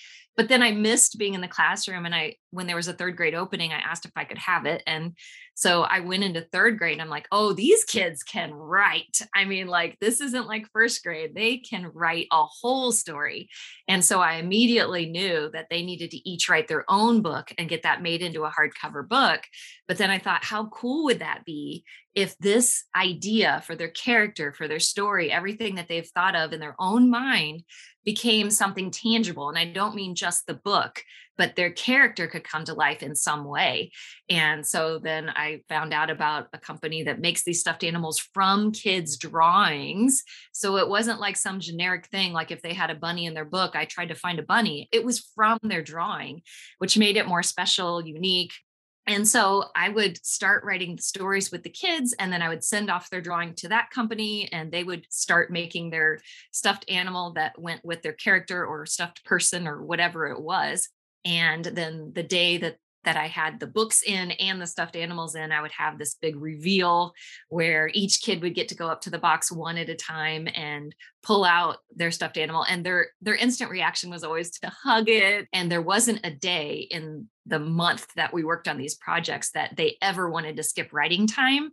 but 0.41 0.49
then 0.49 0.63
I 0.63 0.73
missed 0.73 1.19
being 1.19 1.35
in 1.35 1.43
the 1.43 1.49
classroom. 1.49 2.07
And 2.07 2.15
I, 2.15 2.37
when 2.51 2.67
there 2.67 2.77
was 2.77 2.89
a 2.89 2.93
third 2.93 3.17
grade 3.17 3.35
opening, 3.35 3.73
I 3.73 3.79
asked 3.79 4.05
if 4.05 4.13
I 4.17 4.25
could 4.25 4.39
have 4.39 4.67
it. 4.67 4.83
And 4.87 5.17
so 5.55 5.83
I 5.83 6.01
went 6.01 6.25
into 6.25 6.41
third 6.41 6.79
grade 6.79 6.95
and 6.95 7.03
I'm 7.03 7.11
like, 7.11 7.29
oh, 7.31 7.53
these 7.53 7.85
kids 7.85 8.23
can 8.23 8.53
write. 8.53 9.21
I 9.35 9.45
mean, 9.45 9.67
like, 9.67 9.99
this 10.01 10.21
isn't 10.21 10.47
like 10.47 10.67
first 10.73 11.03
grade. 11.03 11.35
They 11.35 11.59
can 11.59 11.91
write 11.93 12.27
a 12.33 12.45
whole 12.45 12.93
story. 12.93 13.49
And 13.87 14.05
so 14.05 14.21
I 14.21 14.35
immediately 14.35 15.07
knew 15.07 15.51
that 15.53 15.67
they 15.71 15.83
needed 15.83 16.11
to 16.13 16.29
each 16.29 16.49
write 16.49 16.67
their 16.67 16.85
own 16.89 17.23
book 17.23 17.53
and 17.59 17.69
get 17.69 17.83
that 17.83 18.03
made 18.03 18.23
into 18.23 18.45
a 18.45 18.51
hardcover 18.51 19.07
book. 19.07 19.43
But 19.87 19.99
then 19.99 20.11
I 20.11 20.19
thought, 20.19 20.45
how 20.45 20.67
cool 20.69 21.05
would 21.05 21.19
that 21.19 21.45
be 21.45 21.85
if 22.15 22.37
this 22.39 22.85
idea 22.97 23.63
for 23.67 23.77
their 23.77 23.91
character, 23.91 24.53
for 24.53 24.67
their 24.67 24.81
story, 24.81 25.31
everything 25.31 25.77
that 25.77 25.89
they've 25.89 26.09
thought 26.09 26.35
of 26.35 26.53
in 26.53 26.61
their 26.61 26.75
own 26.79 27.11
mind 27.11 27.63
became 28.05 28.51
something 28.51 28.91
tangible. 28.91 29.49
And 29.49 29.59
I 29.59 29.67
don't 29.67 29.95
mean 29.95 30.15
just 30.15 30.47
the 30.47 30.55
book, 30.55 31.03
but 31.41 31.57
their 31.57 31.71
character 31.71 32.27
could 32.27 32.45
come 32.45 32.65
to 32.67 32.75
life 32.75 33.03
in 33.03 33.17
some 33.17 33.47
way. 33.47 33.91
And 34.29 34.67
so 34.67 34.99
then 34.99 35.31
I 35.31 35.63
found 35.71 35.95
out 35.95 36.11
about 36.11 36.49
a 36.53 36.59
company 36.59 37.05
that 37.05 37.19
makes 37.19 37.45
these 37.45 37.61
stuffed 37.61 37.83
animals 37.83 38.19
from 38.19 38.73
kids' 38.73 39.17
drawings. 39.17 40.23
So 40.53 40.77
it 40.77 40.87
wasn't 40.87 41.19
like 41.19 41.39
some 41.39 41.59
generic 41.59 42.09
thing, 42.09 42.35
like 42.35 42.51
if 42.51 42.61
they 42.61 42.75
had 42.75 42.91
a 42.91 42.95
bunny 42.95 43.25
in 43.25 43.33
their 43.33 43.47
book, 43.47 43.75
I 43.75 43.87
tried 43.87 44.11
to 44.11 44.15
find 44.15 44.39
a 44.39 44.43
bunny. 44.43 44.91
It 44.93 45.03
was 45.03 45.31
from 45.35 45.59
their 45.63 45.81
drawing, 45.81 46.43
which 46.77 46.99
made 46.99 47.17
it 47.17 47.27
more 47.27 47.43
special, 47.43 48.07
unique, 48.07 48.53
and 49.07 49.27
so 49.27 49.65
I 49.75 49.89
would 49.89 50.25
start 50.25 50.63
writing 50.63 50.95
the 50.95 51.03
stories 51.03 51.51
with 51.51 51.63
the 51.63 51.71
kids, 51.71 52.15
and 52.19 52.31
then 52.31 52.43
I 52.43 52.49
would 52.51 52.63
send 52.63 52.91
off 52.91 53.11
their 53.11 53.23
drawing 53.23 53.55
to 53.57 53.69
that 53.69 53.91
company, 53.91 54.49
and 54.53 54.71
they 54.71 54.85
would 54.85 55.07
start 55.09 55.51
making 55.51 55.89
their 55.89 56.21
stuffed 56.53 56.85
animal 56.89 57.33
that 57.33 57.59
went 57.59 57.85
with 57.85 58.03
their 58.03 58.13
character 58.13 58.65
or 58.65 58.87
stuffed 58.87 59.25
person 59.25 59.67
or 59.67 59.83
whatever 59.83 60.29
it 60.29 60.41
was. 60.41 60.91
And 61.25 61.65
then 61.65 62.13
the 62.15 62.23
day 62.23 62.59
that 62.59 62.77
that 63.05 63.17
I 63.17 63.29
had 63.29 63.59
the 63.59 63.67
books 63.67 64.03
in 64.03 64.31
and 64.33 64.61
the 64.61 64.67
stuffed 64.67 64.95
animals 64.95 65.35
in, 65.35 65.53
I 65.53 65.63
would 65.63 65.73
have 65.73 65.99
this 65.99 66.15
big 66.15 66.37
reveal 66.37 67.15
where 67.49 67.91
each 67.95 68.21
kid 68.21 68.43
would 68.43 68.55
get 68.55 68.69
to 68.69 68.75
go 68.75 68.89
up 68.89 69.01
to 69.03 69.11
the 69.11 69.19
box 69.19 69.51
one 69.51 69.79
at 69.79 69.89
a 69.89 69.95
time 69.95 70.49
and 70.55 70.95
pull 71.23 71.45
out 71.45 71.79
their 71.95 72.11
stuffed 72.11 72.37
animal. 72.37 72.65
And 72.69 72.85
their 72.85 73.09
their 73.23 73.35
instant 73.35 73.71
reaction 73.71 74.11
was 74.11 74.25
always 74.25 74.51
to 74.59 74.69
hug 74.69 75.09
it. 75.09 75.49
And 75.53 75.71
there 75.71 75.83
wasn't 75.83 76.21
a 76.25 76.31
day 76.31 76.87
in 76.91 77.29
the 77.47 77.59
month 77.59 78.07
that 78.17 78.33
we 78.33 78.45
worked 78.45 78.69
on 78.69 78.77
these 78.77 78.97
projects 78.97 79.53
that 79.53 79.77
they 79.77 79.97
ever 80.03 80.31
wanted 80.31 80.57
to 80.57 80.63
skip 80.63 80.93
writing 80.93 81.27
time 81.27 81.71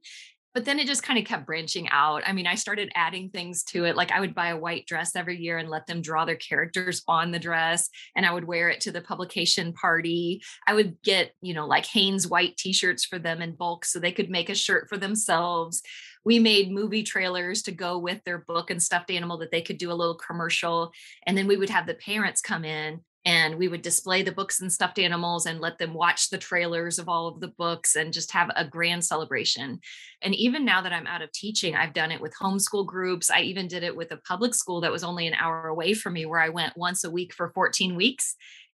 but 0.57 0.65
then 0.65 0.79
it 0.79 0.87
just 0.87 1.03
kind 1.03 1.19
of 1.19 1.25
kept 1.25 1.45
branching 1.45 1.87
out. 1.91 2.23
I 2.25 2.33
mean, 2.33 2.47
I 2.47 2.55
started 2.55 2.91
adding 2.95 3.29
things 3.29 3.61
to 3.65 3.85
it. 3.85 3.95
Like 3.95 4.11
I 4.11 4.19
would 4.19 4.33
buy 4.33 4.47
a 4.47 4.57
white 4.57 4.87
dress 4.87 5.15
every 5.15 5.37
year 5.37 5.59
and 5.59 5.69
let 5.69 5.85
them 5.85 6.01
draw 6.01 6.25
their 6.25 6.35
characters 6.35 7.03
on 7.07 7.29
the 7.29 7.37
dress, 7.37 7.87
and 8.15 8.25
I 8.25 8.33
would 8.33 8.45
wear 8.45 8.67
it 8.69 8.81
to 8.81 8.91
the 8.91 9.01
publication 9.01 9.71
party. 9.71 10.41
I 10.65 10.73
would 10.73 10.99
get, 11.03 11.33
you 11.43 11.53
know, 11.53 11.67
like 11.67 11.85
Hanes 11.85 12.27
white 12.27 12.57
t 12.57 12.73
shirts 12.73 13.05
for 13.05 13.19
them 13.19 13.39
in 13.39 13.53
bulk 13.53 13.85
so 13.85 13.99
they 13.99 14.11
could 14.11 14.31
make 14.31 14.49
a 14.49 14.55
shirt 14.55 14.89
for 14.89 14.97
themselves. 14.97 15.83
We 16.25 16.39
made 16.39 16.71
movie 16.71 17.03
trailers 17.03 17.61
to 17.61 17.71
go 17.71 17.99
with 17.99 18.23
their 18.23 18.39
book 18.39 18.71
and 18.71 18.81
stuffed 18.81 19.11
animal 19.11 19.37
that 19.37 19.51
they 19.51 19.61
could 19.61 19.77
do 19.77 19.91
a 19.91 19.93
little 19.93 20.15
commercial. 20.15 20.91
And 21.27 21.37
then 21.37 21.45
we 21.45 21.57
would 21.57 21.69
have 21.69 21.85
the 21.85 21.93
parents 21.93 22.41
come 22.41 22.65
in 22.65 23.01
and 23.25 23.55
we 23.55 23.67
would 23.67 23.81
display 23.81 24.23
the 24.23 24.31
books 24.31 24.61
and 24.61 24.71
stuffed 24.71 24.99
animals 24.99 25.45
and 25.45 25.59
let 25.59 25.77
them 25.77 25.93
watch 25.93 26.29
the 26.29 26.37
trailers 26.37 26.97
of 26.97 27.09
all 27.09 27.27
of 27.27 27.39
the 27.39 27.49
books 27.49 27.95
and 27.95 28.13
just 28.13 28.31
have 28.31 28.49
a 28.55 28.65
grand 28.65 29.03
celebration. 29.03 29.79
And 30.21 30.33
even 30.35 30.63
now 30.63 30.81
that 30.81 30.93
I'm 30.93 31.07
out 31.07 31.21
of 31.21 31.31
teaching, 31.31 31.75
I've 31.75 31.93
done 31.93 32.11
it 32.11 32.21
with 32.21 32.33
homeschool 32.41 32.85
groups. 32.85 33.29
I 33.29 33.41
even 33.41 33.67
did 33.67 33.83
it 33.83 33.95
with 33.95 34.11
a 34.11 34.17
public 34.17 34.53
school 34.53 34.81
that 34.81 34.91
was 34.91 35.03
only 35.03 35.27
an 35.27 35.33
hour 35.33 35.67
away 35.67 35.93
from 35.93 36.13
me, 36.13 36.25
where 36.25 36.39
I 36.39 36.49
went 36.49 36.77
once 36.77 37.03
a 37.03 37.11
week 37.11 37.33
for 37.33 37.49
14 37.49 37.95
weeks. 37.95 38.35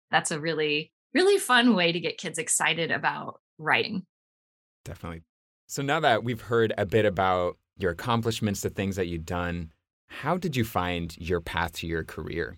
That's 0.10 0.32
a 0.32 0.40
really, 0.40 0.92
really 1.14 1.38
fun 1.38 1.76
way 1.76 1.92
to 1.92 2.00
get 2.00 2.18
kids 2.18 2.38
excited 2.38 2.92
about 2.92 3.40
writing. 3.58 4.06
Definitely. 4.84 5.22
So 5.68 5.82
now 5.82 6.02
that 6.02 6.24
we've 6.24 6.42
heard 6.42 6.74
a 6.78 6.86
bit 6.86 7.06
about 7.06 7.58
your 7.78 7.92
accomplishments, 7.92 8.62
the 8.62 8.70
things 8.70 8.98
that 8.98 9.08
you've 9.08 9.26
done, 9.26 9.72
how 10.08 10.38
did 10.38 10.58
you 10.58 10.66
find 10.66 11.16
your 11.18 11.40
path 11.40 11.72
to 11.74 11.88
your 11.88 12.04
career? 12.04 12.58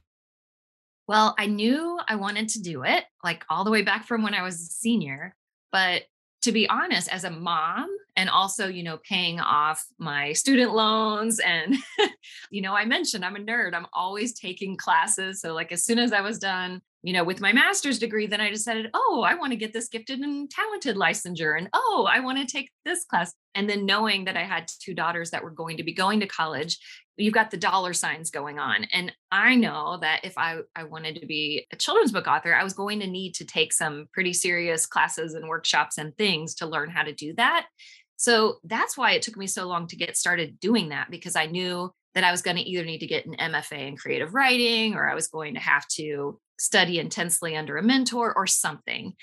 Well, 1.08 1.36
I 1.38 1.48
knew 1.48 2.00
I 2.08 2.16
wanted 2.16 2.50
to 2.50 2.62
do 2.62 2.84
it 2.84 3.04
like 3.24 3.44
all 3.50 3.64
the 3.64 3.72
way 3.72 3.82
back 3.82 4.06
from 4.06 4.24
when 4.24 4.34
I 4.34 4.44
was 4.44 4.56
a 4.56 4.66
senior. 4.66 5.36
But 5.72 6.04
to 6.44 6.52
be 6.52 6.70
honest, 6.70 7.10
as 7.12 7.24
a 7.24 7.30
mom, 7.30 7.90
and 8.16 8.30
also, 8.30 8.68
you 8.68 8.84
know, 8.84 8.98
paying 8.98 9.40
off 9.40 9.84
my 9.98 10.34
student 10.34 10.74
loans. 10.74 11.40
And, 11.40 11.76
you 12.52 12.62
know, 12.62 12.76
I 12.76 12.86
mentioned 12.86 13.26
I'm 13.26 13.36
a 13.36 13.40
nerd, 13.40 13.74
I'm 13.74 13.88
always 13.92 14.34
taking 14.34 14.78
classes. 14.78 15.42
So, 15.42 15.54
like, 15.54 15.72
as 15.72 15.84
soon 15.84 16.00
as 16.00 16.14
I 16.14 16.22
was 16.22 16.40
done 16.40 16.82
you 17.04 17.12
know, 17.12 17.26
with 17.26 17.42
my 17.42 17.52
master's 17.52 18.00
degree, 18.00 18.28
then 18.28 18.40
I 18.40 18.50
decided, 18.50 18.90
oh, 18.94 19.26
I 19.28 19.36
want 19.36 19.52
to 19.52 19.58
get 19.58 19.74
this 19.74 19.90
gifted 19.90 20.20
and 20.20 20.50
talented 20.50 20.96
licensure. 20.96 21.58
And 21.58 21.68
oh, 21.74 22.08
I 22.10 22.22
want 22.22 22.38
to 22.38 22.46
take 22.46 22.72
this 22.86 23.04
class. 23.04 23.34
And 23.54 23.70
then 23.70 23.86
knowing 23.86 24.24
that 24.26 24.38
I 24.38 24.44
had 24.44 24.72
two 24.80 24.94
daughters 24.94 25.32
that 25.32 25.44
were 25.44 25.52
going 25.52 25.78
to 25.78 25.84
be 25.84 25.94
going 25.94 26.22
to 26.22 26.28
college, 26.28 26.80
you've 27.18 27.34
got 27.34 27.52
the 27.52 27.58
dollar 27.58 27.92
signs 27.92 28.32
going 28.32 28.58
on. 28.58 28.86
And 28.94 29.12
I 29.34 29.56
know 29.56 29.98
that 30.00 30.22
if 30.24 30.38
I, 30.38 30.60
I 30.78 30.86
wanted 30.86 31.20
to 31.20 31.26
be 31.26 31.68
a 31.74 31.76
children's 31.76 32.14
book 32.14 32.26
author, 32.26 32.56
I 32.56 32.64
was 32.64 32.74
going 32.74 33.02
to 33.02 33.08
need 33.08 33.36
to 33.36 33.46
take 33.46 33.74
some 33.74 34.08
pretty 34.14 34.32
serious 34.32 34.86
classes 34.86 35.34
and 35.34 35.50
workshops 35.50 35.98
and 35.98 36.16
things 36.16 36.56
to 36.56 36.68
learn 36.68 36.90
how 36.90 37.04
to 37.04 37.14
do 37.14 37.34
that. 37.36 37.68
So 38.16 38.60
that's 38.64 38.98
why 38.98 39.12
it 39.12 39.24
took 39.24 39.36
me 39.36 39.48
so 39.48 39.68
long 39.68 39.88
to 39.88 39.98
get 39.98 40.16
started 40.16 40.58
doing 40.62 40.90
that 40.90 41.12
because 41.12 41.36
I 41.36 41.48
knew 41.48 41.92
that 42.16 42.24
I 42.24 42.32
was 42.32 42.42
going 42.42 42.58
to 42.58 42.64
either 42.64 42.86
need 42.86 43.00
to 43.00 43.08
get 43.08 43.26
an 43.26 43.36
MFA 43.36 43.88
in 43.88 43.98
creative 43.98 44.34
writing 44.34 44.96
or 44.96 45.10
I 45.10 45.16
was 45.16 45.28
going 45.28 45.56
to 45.56 45.60
have 45.60 45.86
to 45.96 46.40
study 46.58 47.00
intensely 47.00 47.56
under 47.56 47.78
a 47.78 47.84
mentor 47.84 48.34
or 48.36 48.48
something. 48.48 49.14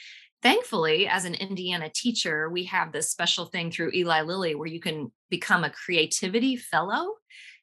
Thankfully, 0.43 1.07
as 1.07 1.25
an 1.25 1.35
Indiana 1.35 1.91
teacher, 1.95 2.49
we 2.49 2.65
have 2.65 2.93
this 2.93 3.11
special 3.11 3.47
thing 3.47 3.71
through 3.71 3.93
Eli 3.95 4.23
Lilly 4.23 4.55
where 4.55 4.69
you 4.69 4.81
can 4.81 5.13
become 5.29 5.65
a 5.65 5.71
creativity 5.71 6.57
fellow. 6.57 7.15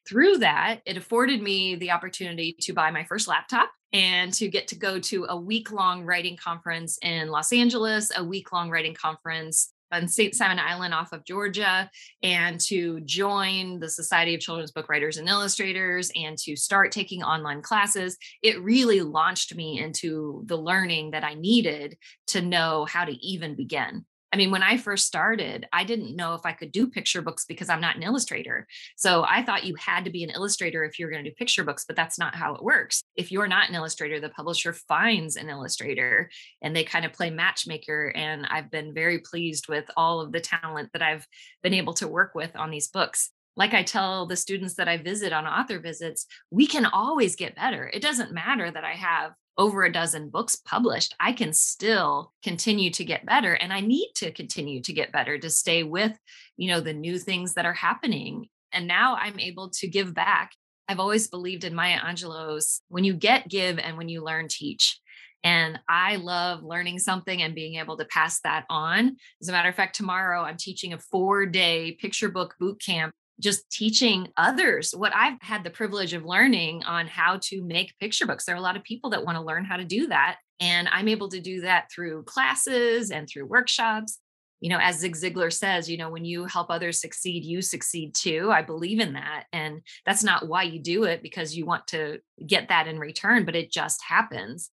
Through 0.08 0.38
that, 0.38 0.80
it 0.86 0.96
afforded 0.96 1.42
me 1.42 1.74
the 1.74 1.90
opportunity 1.90 2.56
to 2.60 2.72
buy 2.72 2.90
my 2.90 3.04
first 3.04 3.26
laptop 3.26 3.70
and 3.92 4.32
to 4.34 4.48
get 4.48 4.68
to 4.68 4.76
go 4.76 4.98
to 5.00 5.26
a 5.28 5.36
week 5.36 5.72
long 5.72 6.04
writing 6.04 6.36
conference 6.36 6.98
in 7.02 7.28
Los 7.28 7.52
Angeles, 7.52 8.12
a 8.16 8.22
week 8.22 8.52
long 8.52 8.70
writing 8.70 8.94
conference 8.94 9.72
on 9.92 10.08
St. 10.08 10.34
Simon 10.34 10.58
Island 10.58 10.94
off 10.94 11.12
of 11.12 11.24
Georgia 11.24 11.90
and 12.22 12.60
to 12.62 13.00
join 13.00 13.78
the 13.80 13.88
Society 13.88 14.34
of 14.34 14.40
Children's 14.40 14.72
Book 14.72 14.88
Writers 14.88 15.16
and 15.16 15.28
Illustrators 15.28 16.10
and 16.14 16.36
to 16.38 16.56
start 16.56 16.92
taking 16.92 17.22
online 17.22 17.62
classes, 17.62 18.16
it 18.42 18.62
really 18.62 19.00
launched 19.00 19.54
me 19.54 19.80
into 19.80 20.42
the 20.46 20.56
learning 20.56 21.12
that 21.12 21.24
I 21.24 21.34
needed 21.34 21.96
to 22.28 22.40
know 22.40 22.84
how 22.84 23.04
to 23.04 23.12
even 23.24 23.54
begin. 23.54 24.04
I 24.32 24.36
mean, 24.36 24.50
when 24.50 24.62
I 24.62 24.76
first 24.76 25.06
started, 25.06 25.66
I 25.72 25.84
didn't 25.84 26.14
know 26.14 26.34
if 26.34 26.44
I 26.44 26.52
could 26.52 26.70
do 26.70 26.86
picture 26.86 27.22
books 27.22 27.44
because 27.46 27.70
I'm 27.70 27.80
not 27.80 27.96
an 27.96 28.02
illustrator. 28.02 28.66
So 28.96 29.24
I 29.26 29.42
thought 29.42 29.64
you 29.64 29.74
had 29.76 30.04
to 30.04 30.10
be 30.10 30.22
an 30.22 30.30
illustrator 30.30 30.84
if 30.84 30.98
you're 30.98 31.10
going 31.10 31.24
to 31.24 31.30
do 31.30 31.34
picture 31.34 31.64
books, 31.64 31.84
but 31.86 31.96
that's 31.96 32.18
not 32.18 32.34
how 32.34 32.54
it 32.54 32.62
works. 32.62 33.02
If 33.16 33.32
you're 33.32 33.48
not 33.48 33.68
an 33.68 33.74
illustrator, 33.74 34.20
the 34.20 34.28
publisher 34.28 34.72
finds 34.72 35.36
an 35.36 35.48
illustrator 35.48 36.30
and 36.60 36.76
they 36.76 36.84
kind 36.84 37.06
of 37.06 37.12
play 37.12 37.30
matchmaker. 37.30 38.12
And 38.14 38.46
I've 38.46 38.70
been 38.70 38.92
very 38.92 39.20
pleased 39.20 39.68
with 39.68 39.90
all 39.96 40.20
of 40.20 40.32
the 40.32 40.40
talent 40.40 40.90
that 40.92 41.02
I've 41.02 41.26
been 41.62 41.74
able 41.74 41.94
to 41.94 42.08
work 42.08 42.34
with 42.34 42.54
on 42.54 42.70
these 42.70 42.88
books 42.88 43.30
like 43.56 43.74
I 43.74 43.82
tell 43.82 44.24
the 44.24 44.36
students 44.36 44.74
that 44.74 44.86
I 44.86 44.98
visit 44.98 45.32
on 45.32 45.44
author 45.44 45.80
visits, 45.80 46.26
we 46.48 46.68
can 46.68 46.86
always 46.86 47.34
get 47.34 47.56
better. 47.56 47.90
It 47.92 48.00
doesn't 48.00 48.32
matter 48.32 48.70
that 48.70 48.84
I 48.84 48.92
have 48.92 49.32
over 49.58 49.82
a 49.82 49.92
dozen 49.92 50.30
books 50.30 50.56
published, 50.56 51.14
I 51.18 51.32
can 51.32 51.52
still 51.52 52.32
continue 52.44 52.90
to 52.92 53.04
get 53.04 53.26
better. 53.26 53.54
And 53.54 53.72
I 53.72 53.80
need 53.80 54.12
to 54.16 54.30
continue 54.30 54.80
to 54.82 54.92
get 54.92 55.12
better 55.12 55.36
to 55.36 55.50
stay 55.50 55.82
with, 55.82 56.16
you 56.56 56.70
know, 56.70 56.80
the 56.80 56.94
new 56.94 57.18
things 57.18 57.54
that 57.54 57.66
are 57.66 57.74
happening. 57.74 58.46
And 58.72 58.86
now 58.86 59.16
I'm 59.16 59.40
able 59.40 59.70
to 59.70 59.88
give 59.88 60.14
back. 60.14 60.52
I've 60.88 61.00
always 61.00 61.28
believed 61.28 61.64
in 61.64 61.74
Maya 61.74 61.98
Angelou's 61.98 62.80
when 62.88 63.04
you 63.04 63.14
get, 63.14 63.48
give, 63.48 63.78
and 63.78 63.98
when 63.98 64.08
you 64.08 64.22
learn, 64.22 64.46
teach. 64.48 65.00
And 65.44 65.78
I 65.88 66.16
love 66.16 66.62
learning 66.62 66.98
something 66.98 67.42
and 67.42 67.54
being 67.54 67.76
able 67.76 67.96
to 67.98 68.04
pass 68.06 68.40
that 68.40 68.64
on. 68.70 69.16
As 69.40 69.48
a 69.48 69.52
matter 69.52 69.68
of 69.68 69.74
fact, 69.74 69.96
tomorrow 69.96 70.42
I'm 70.42 70.56
teaching 70.56 70.92
a 70.92 70.98
four 70.98 71.46
day 71.46 71.92
picture 72.00 72.28
book 72.28 72.54
boot 72.58 72.80
camp 72.84 73.12
just 73.40 73.70
teaching 73.70 74.28
others 74.36 74.92
what 74.96 75.14
I've 75.14 75.40
had 75.40 75.64
the 75.64 75.70
privilege 75.70 76.12
of 76.12 76.24
learning 76.24 76.82
on 76.84 77.06
how 77.06 77.38
to 77.44 77.62
make 77.62 77.98
picture 77.98 78.26
books. 78.26 78.44
There 78.44 78.54
are 78.54 78.58
a 78.58 78.62
lot 78.62 78.76
of 78.76 78.84
people 78.84 79.10
that 79.10 79.24
want 79.24 79.36
to 79.36 79.44
learn 79.44 79.64
how 79.64 79.76
to 79.76 79.84
do 79.84 80.08
that. 80.08 80.38
And 80.60 80.88
I'm 80.90 81.08
able 81.08 81.28
to 81.28 81.40
do 81.40 81.60
that 81.60 81.88
through 81.92 82.24
classes 82.24 83.10
and 83.10 83.28
through 83.28 83.46
workshops. 83.46 84.18
You 84.60 84.70
know, 84.70 84.78
as 84.80 84.98
Zig 84.98 85.14
Ziglar 85.14 85.52
says, 85.52 85.88
you 85.88 85.96
know, 85.98 86.10
when 86.10 86.24
you 86.24 86.46
help 86.46 86.68
others 86.68 87.00
succeed, 87.00 87.44
you 87.44 87.62
succeed 87.62 88.14
too. 88.14 88.50
I 88.50 88.62
believe 88.62 88.98
in 88.98 89.12
that. 89.12 89.44
And 89.52 89.82
that's 90.04 90.24
not 90.24 90.48
why 90.48 90.64
you 90.64 90.80
do 90.80 91.04
it 91.04 91.22
because 91.22 91.56
you 91.56 91.64
want 91.64 91.86
to 91.88 92.18
get 92.44 92.68
that 92.68 92.88
in 92.88 92.98
return, 92.98 93.44
but 93.44 93.54
it 93.54 93.70
just 93.70 94.02
happens. 94.02 94.70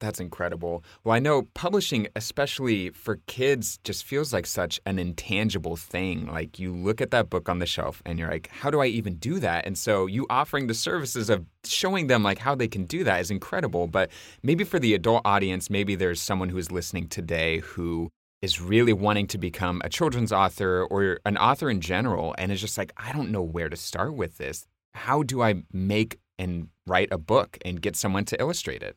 That's 0.00 0.20
incredible. 0.20 0.84
Well, 1.02 1.14
I 1.14 1.18
know 1.18 1.48
publishing, 1.54 2.06
especially 2.14 2.90
for 2.90 3.16
kids, 3.26 3.80
just 3.82 4.04
feels 4.04 4.32
like 4.32 4.46
such 4.46 4.80
an 4.86 4.98
intangible 4.98 5.74
thing. 5.74 6.26
Like 6.26 6.58
you 6.58 6.72
look 6.72 7.00
at 7.00 7.10
that 7.10 7.28
book 7.28 7.48
on 7.48 7.58
the 7.58 7.66
shelf 7.66 8.00
and 8.06 8.18
you're 8.18 8.30
like, 8.30 8.48
how 8.48 8.70
do 8.70 8.80
I 8.80 8.86
even 8.86 9.16
do 9.16 9.40
that? 9.40 9.66
And 9.66 9.76
so 9.76 10.06
you 10.06 10.26
offering 10.30 10.68
the 10.68 10.74
services 10.74 11.28
of 11.28 11.44
showing 11.64 12.06
them 12.06 12.22
like 12.22 12.38
how 12.38 12.54
they 12.54 12.68
can 12.68 12.84
do 12.84 13.02
that 13.04 13.20
is 13.20 13.30
incredible. 13.30 13.88
But 13.88 14.10
maybe 14.42 14.62
for 14.62 14.78
the 14.78 14.94
adult 14.94 15.22
audience, 15.24 15.68
maybe 15.68 15.96
there's 15.96 16.20
someone 16.20 16.48
who's 16.48 16.70
listening 16.70 17.08
today 17.08 17.58
who 17.58 18.08
is 18.40 18.60
really 18.60 18.92
wanting 18.92 19.26
to 19.26 19.38
become 19.38 19.82
a 19.84 19.88
children's 19.88 20.32
author 20.32 20.84
or 20.84 21.18
an 21.26 21.36
author 21.36 21.68
in 21.68 21.80
general 21.80 22.36
and 22.38 22.52
is 22.52 22.60
just 22.60 22.78
like, 22.78 22.92
I 22.96 23.10
don't 23.12 23.32
know 23.32 23.42
where 23.42 23.68
to 23.68 23.76
start 23.76 24.14
with 24.14 24.38
this. 24.38 24.64
How 24.94 25.24
do 25.24 25.42
I 25.42 25.64
make 25.72 26.18
and 26.38 26.68
write 26.86 27.08
a 27.10 27.18
book 27.18 27.58
and 27.64 27.82
get 27.82 27.96
someone 27.96 28.24
to 28.26 28.40
illustrate 28.40 28.84
it? 28.84 28.96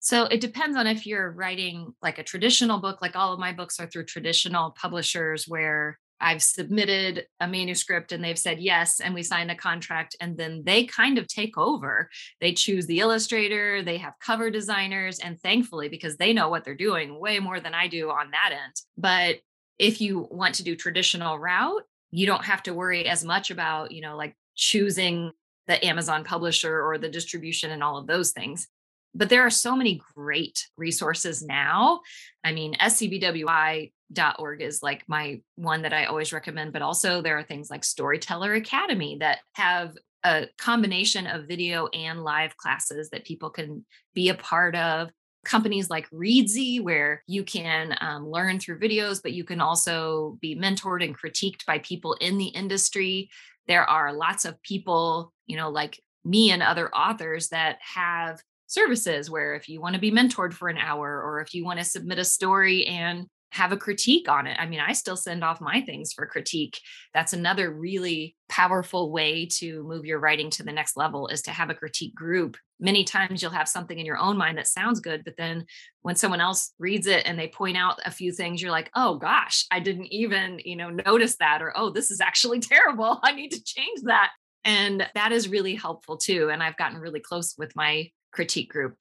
So 0.00 0.24
it 0.24 0.40
depends 0.40 0.76
on 0.76 0.86
if 0.86 1.06
you're 1.06 1.30
writing 1.30 1.94
like 2.02 2.18
a 2.18 2.24
traditional 2.24 2.78
book, 2.78 3.02
like 3.02 3.16
all 3.16 3.34
of 3.34 3.38
my 3.38 3.52
books 3.52 3.78
are 3.78 3.86
through 3.86 4.06
traditional 4.06 4.70
publishers 4.70 5.44
where 5.46 5.98
I've 6.22 6.42
submitted 6.42 7.26
a 7.38 7.46
manuscript 7.46 8.12
and 8.12 8.22
they've 8.22 8.38
said 8.38 8.60
yes, 8.60 9.00
and 9.00 9.14
we 9.14 9.22
signed 9.22 9.50
a 9.50 9.54
contract, 9.54 10.16
and 10.20 10.36
then 10.36 10.62
they 10.64 10.84
kind 10.84 11.18
of 11.18 11.26
take 11.26 11.56
over. 11.56 12.10
They 12.40 12.52
choose 12.52 12.86
the 12.86 13.00
illustrator, 13.00 13.82
they 13.82 13.96
have 13.98 14.14
cover 14.20 14.50
designers, 14.50 15.18
and 15.18 15.40
thankfully, 15.40 15.88
because 15.88 16.16
they 16.16 16.32
know 16.32 16.48
what 16.48 16.64
they're 16.64 16.74
doing 16.74 17.18
way 17.18 17.38
more 17.38 17.60
than 17.60 17.74
I 17.74 17.88
do 17.88 18.10
on 18.10 18.30
that 18.32 18.52
end. 18.52 18.74
But 18.98 19.36
if 19.78 20.00
you 20.00 20.28
want 20.30 20.56
to 20.56 20.64
do 20.64 20.76
traditional 20.76 21.38
route, 21.38 21.82
you 22.10 22.26
don't 22.26 22.44
have 22.44 22.62
to 22.64 22.74
worry 22.74 23.06
as 23.06 23.24
much 23.24 23.50
about, 23.50 23.92
you 23.92 24.02
know, 24.02 24.16
like 24.16 24.34
choosing 24.54 25.32
the 25.68 25.82
Amazon 25.84 26.24
publisher 26.24 26.82
or 26.82 26.98
the 26.98 27.08
distribution 27.08 27.70
and 27.70 27.82
all 27.82 27.96
of 27.96 28.06
those 28.06 28.32
things 28.32 28.66
but 29.14 29.28
there 29.28 29.42
are 29.42 29.50
so 29.50 29.74
many 29.74 30.00
great 30.14 30.66
resources 30.76 31.42
now. 31.42 32.00
I 32.44 32.52
mean, 32.52 32.74
scbwi.org 32.74 34.62
is 34.62 34.82
like 34.82 35.04
my 35.08 35.40
one 35.56 35.82
that 35.82 35.92
I 35.92 36.04
always 36.04 36.32
recommend, 36.32 36.72
but 36.72 36.82
also 36.82 37.20
there 37.20 37.38
are 37.38 37.42
things 37.42 37.70
like 37.70 37.84
Storyteller 37.84 38.54
Academy 38.54 39.18
that 39.20 39.40
have 39.54 39.96
a 40.24 40.46
combination 40.58 41.26
of 41.26 41.48
video 41.48 41.88
and 41.88 42.22
live 42.22 42.56
classes 42.56 43.10
that 43.10 43.24
people 43.24 43.50
can 43.50 43.84
be 44.14 44.28
a 44.28 44.34
part 44.34 44.76
of. 44.76 45.10
Companies 45.44 45.88
like 45.88 46.08
Reedsy, 46.10 46.82
where 46.82 47.22
you 47.26 47.44
can 47.44 47.96
um, 48.02 48.28
learn 48.28 48.60
through 48.60 48.78
videos, 48.78 49.22
but 49.22 49.32
you 49.32 49.42
can 49.42 49.60
also 49.60 50.36
be 50.40 50.54
mentored 50.54 51.02
and 51.02 51.18
critiqued 51.18 51.64
by 51.64 51.78
people 51.78 52.12
in 52.20 52.36
the 52.36 52.48
industry. 52.48 53.30
There 53.66 53.88
are 53.88 54.12
lots 54.12 54.44
of 54.44 54.60
people, 54.62 55.32
you 55.46 55.56
know, 55.56 55.70
like 55.70 55.98
me 56.26 56.50
and 56.50 56.62
other 56.62 56.94
authors 56.94 57.48
that 57.48 57.78
have 57.80 58.42
services 58.70 59.30
where 59.30 59.54
if 59.54 59.68
you 59.68 59.80
want 59.80 59.94
to 59.94 60.00
be 60.00 60.12
mentored 60.12 60.52
for 60.52 60.68
an 60.68 60.78
hour 60.78 61.22
or 61.22 61.40
if 61.40 61.54
you 61.54 61.64
want 61.64 61.78
to 61.78 61.84
submit 61.84 62.18
a 62.18 62.24
story 62.24 62.86
and 62.86 63.26
have 63.52 63.72
a 63.72 63.76
critique 63.76 64.28
on 64.28 64.46
it. 64.46 64.56
I 64.60 64.66
mean, 64.66 64.80
I 64.80 64.92
still 64.92 65.16
send 65.16 65.42
off 65.42 65.60
my 65.60 65.80
things 65.80 66.12
for 66.12 66.24
critique. 66.24 66.80
That's 67.12 67.32
another 67.32 67.72
really 67.72 68.36
powerful 68.48 69.10
way 69.10 69.46
to 69.58 69.82
move 69.82 70.04
your 70.04 70.20
writing 70.20 70.50
to 70.50 70.62
the 70.62 70.72
next 70.72 70.96
level 70.96 71.26
is 71.28 71.42
to 71.42 71.50
have 71.50 71.68
a 71.68 71.74
critique 71.74 72.14
group. 72.14 72.56
Many 72.78 73.02
times 73.02 73.42
you'll 73.42 73.50
have 73.50 73.68
something 73.68 73.98
in 73.98 74.06
your 74.06 74.18
own 74.18 74.36
mind 74.36 74.56
that 74.58 74.68
sounds 74.68 75.00
good, 75.00 75.24
but 75.24 75.36
then 75.36 75.66
when 76.02 76.14
someone 76.14 76.40
else 76.40 76.72
reads 76.78 77.06
it 77.06 77.26
and 77.26 77.38
they 77.38 77.48
point 77.48 77.76
out 77.76 77.98
a 78.04 78.10
few 78.10 78.32
things, 78.32 78.62
you're 78.62 78.70
like, 78.70 78.90
"Oh 78.94 79.16
gosh, 79.18 79.66
I 79.70 79.80
didn't 79.80 80.12
even, 80.12 80.60
you 80.64 80.76
know, 80.76 80.90
notice 80.90 81.36
that 81.38 81.60
or 81.60 81.76
oh, 81.76 81.90
this 81.90 82.10
is 82.10 82.20
actually 82.20 82.60
terrible. 82.60 83.18
I 83.22 83.32
need 83.32 83.50
to 83.50 83.64
change 83.64 84.02
that." 84.04 84.30
And 84.64 85.08
that 85.14 85.32
is 85.32 85.48
really 85.48 85.74
helpful 85.74 86.16
too. 86.16 86.50
And 86.50 86.62
I've 86.62 86.76
gotten 86.76 86.98
really 86.98 87.20
close 87.20 87.54
with 87.58 87.74
my 87.74 88.10
critique 88.32 88.70
group. 88.70 88.96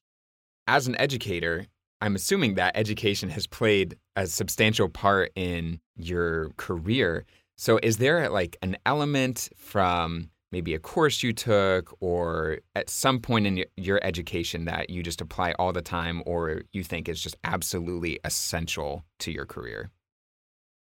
as 0.68 0.88
an 0.88 1.00
educator, 1.00 1.66
I'm 2.02 2.16
assuming 2.16 2.56
that 2.56 2.78
education 2.78 3.30
has 3.30 3.48
played 3.48 3.98
a 4.16 4.28
substantial 4.28 4.90
part 4.90 5.32
in 5.36 5.80
your 5.96 6.52
career. 6.58 7.26
So, 7.58 7.80
is 7.84 7.98
there 7.98 8.30
like 8.30 8.58
an 8.62 8.78
element 8.86 9.50
from 9.58 10.30
maybe 10.52 10.74
a 10.74 10.80
course 10.80 11.22
you 11.22 11.34
took 11.34 11.96
or 12.00 12.60
at 12.76 12.90
some 12.90 13.20
point 13.20 13.46
in 13.46 13.66
your 13.78 14.00
education 14.04 14.66
that 14.66 14.90
you 14.90 15.04
just 15.04 15.22
apply 15.22 15.54
all 15.60 15.74
the 15.74 15.82
time 15.82 16.24
or 16.26 16.62
you 16.72 16.84
think 16.84 17.08
is 17.08 17.22
just 17.22 17.36
absolutely 17.44 18.20
essential 18.24 19.04
to 19.20 19.32
your 19.32 19.46
career? 19.46 19.92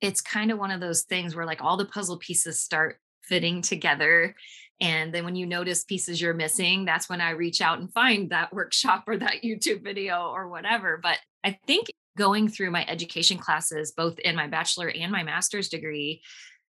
It's 0.02 0.22
kind 0.22 0.52
of 0.52 0.60
one 0.60 0.72
of 0.72 0.82
those 0.82 1.04
things 1.04 1.36
where 1.36 1.46
like 1.46 1.64
all 1.64 1.78
the 1.78 1.86
puzzle 1.86 2.18
pieces 2.18 2.62
start 2.62 3.00
fitting 3.28 3.62
together. 3.62 4.36
And 4.82 5.14
then 5.14 5.24
when 5.24 5.36
you 5.36 5.46
notice 5.46 5.84
pieces 5.84 6.22
you're 6.22 6.34
missing, 6.34 6.86
that's 6.86 7.08
when 7.08 7.22
I 7.22 7.32
reach 7.32 7.62
out 7.62 7.80
and 7.80 7.92
find 7.94 8.30
that 8.30 8.54
workshop 8.54 9.06
or 9.08 9.18
that 9.18 9.44
YouTube 9.44 9.84
video 9.84 10.30
or 10.34 10.50
whatever. 10.50 11.00
But 11.02 11.18
I 11.44 11.58
think 11.66 11.88
going 12.18 12.48
through 12.48 12.72
my 12.72 12.86
education 12.88 13.38
classes, 13.38 13.94
both 13.96 14.20
in 14.20 14.36
my 14.36 14.48
bachelor 14.48 14.90
and 14.90 15.12
my 15.12 15.24
master's 15.24 15.70
degree, 15.70 16.22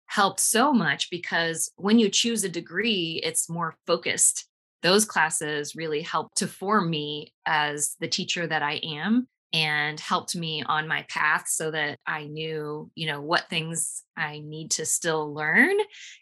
helped 0.06 0.40
so 0.40 0.72
much 0.72 1.10
because 1.10 1.72
when 1.76 1.98
you 1.98 2.08
choose 2.08 2.44
a 2.44 2.48
degree, 2.48 3.20
it's 3.24 3.50
more 3.50 3.76
focused. 3.86 4.46
Those 4.82 5.04
classes 5.04 5.74
really 5.74 6.02
helped 6.02 6.36
to 6.38 6.46
form 6.46 6.90
me 6.90 7.32
as 7.44 7.96
the 7.98 8.08
teacher 8.08 8.46
that 8.46 8.62
I 8.62 8.74
am 8.74 9.26
and 9.56 9.98
helped 9.98 10.36
me 10.36 10.62
on 10.64 10.86
my 10.86 11.06
path 11.08 11.48
so 11.48 11.70
that 11.70 11.98
I 12.06 12.24
knew, 12.24 12.90
you 12.94 13.06
know, 13.06 13.22
what 13.22 13.48
things 13.48 14.02
I 14.14 14.40
need 14.44 14.72
to 14.72 14.84
still 14.84 15.32
learn 15.32 15.74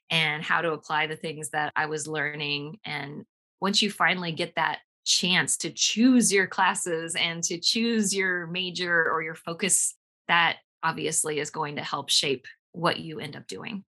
and 0.09 0.41
how 0.41 0.61
to 0.61 0.71
apply 0.71 1.09
the 1.09 1.17
things 1.17 1.51
that 1.51 1.73
I 1.75 1.87
was 1.87 2.07
learning. 2.07 2.79
And 2.85 3.25
once 3.61 3.83
you 3.83 3.91
finally 3.91 4.31
get 4.31 4.55
that 4.55 4.79
chance 5.05 5.57
to 5.57 5.73
choose 5.73 6.33
your 6.33 6.47
classes 6.47 7.17
and 7.17 7.43
to 7.43 7.59
choose 7.59 8.15
your 8.15 8.47
major 8.47 9.11
or 9.11 9.21
your 9.21 9.35
focus, 9.35 9.97
that 10.29 10.59
obviously 10.85 11.41
is 11.41 11.51
going 11.51 11.75
to 11.75 11.83
help 11.83 12.11
shape 12.11 12.47
what 12.71 13.01
you 13.01 13.19
end 13.19 13.35
up 13.35 13.49
doing. 13.49 13.85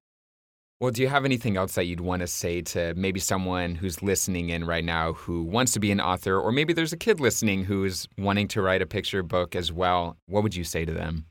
Well, 0.79 0.91
do 0.91 1.01
you 1.01 1.09
have 1.09 1.25
anything 1.25 1.57
else 1.57 1.75
that 1.77 1.87
you'd 1.87 2.01
want 2.01 2.21
to 2.21 2.27
say 2.27 2.61
to 2.61 2.93
maybe 2.95 3.19
someone 3.19 3.77
who's 3.77 4.03
listening 4.03 4.51
in 4.51 4.65
right 4.65 4.85
now 4.85 5.15
who 5.15 5.43
wants 5.43 5.73
to 5.73 5.81
be 5.81 5.91
an 5.91 6.03
author, 6.03 6.39
or 6.39 6.53
maybe 6.53 6.75
there's 6.75 6.93
a 6.93 6.99
kid 6.99 7.19
listening 7.19 7.65
who's 7.65 8.07
wanting 8.19 8.47
to 8.49 8.61
write 8.61 8.83
a 8.83 8.87
picture 8.87 9.23
book 9.23 9.57
as 9.57 9.73
well? 9.73 10.19
What 10.27 10.43
would 10.43 10.55
you 10.55 10.65
say 10.65 10.85
to 10.85 10.93
them? 10.93 11.25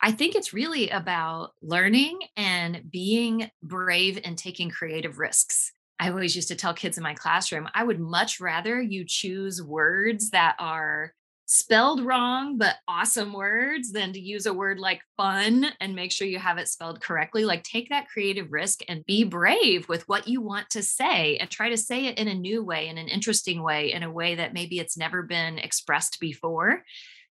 I 0.00 0.12
think 0.12 0.36
it's 0.36 0.54
really 0.54 0.90
about 0.90 1.54
learning 1.60 2.20
and 2.36 2.88
being 2.88 3.50
brave 3.64 4.20
and 4.22 4.38
taking 4.38 4.70
creative 4.70 5.18
risks. 5.18 5.72
I 5.98 6.10
always 6.10 6.36
used 6.36 6.46
to 6.46 6.54
tell 6.54 6.72
kids 6.72 6.96
in 6.96 7.02
my 7.02 7.14
classroom, 7.14 7.68
I 7.74 7.82
would 7.82 7.98
much 7.98 8.38
rather 8.38 8.80
you 8.80 9.04
choose 9.04 9.60
words 9.60 10.30
that 10.30 10.54
are 10.60 11.14
spelled 11.50 12.04
wrong 12.04 12.58
but 12.58 12.76
awesome 12.86 13.32
words 13.32 13.90
than 13.90 14.12
to 14.12 14.20
use 14.20 14.44
a 14.44 14.52
word 14.52 14.78
like 14.78 15.00
fun 15.16 15.66
and 15.80 15.94
make 15.94 16.12
sure 16.12 16.28
you 16.28 16.38
have 16.38 16.58
it 16.58 16.68
spelled 16.68 17.00
correctly. 17.00 17.46
Like 17.46 17.64
take 17.64 17.88
that 17.88 18.06
creative 18.08 18.52
risk 18.52 18.80
and 18.86 19.04
be 19.06 19.24
brave 19.24 19.88
with 19.88 20.06
what 20.10 20.28
you 20.28 20.42
want 20.42 20.68
to 20.70 20.82
say 20.82 21.38
and 21.38 21.48
try 21.48 21.70
to 21.70 21.76
say 21.78 22.04
it 22.04 22.18
in 22.18 22.28
a 22.28 22.34
new 22.34 22.62
way 22.62 22.88
in 22.88 22.98
an 22.98 23.08
interesting 23.08 23.62
way 23.62 23.92
in 23.92 24.02
a 24.02 24.10
way 24.10 24.34
that 24.34 24.52
maybe 24.52 24.78
it's 24.78 24.98
never 24.98 25.22
been 25.22 25.58
expressed 25.58 26.20
before. 26.20 26.84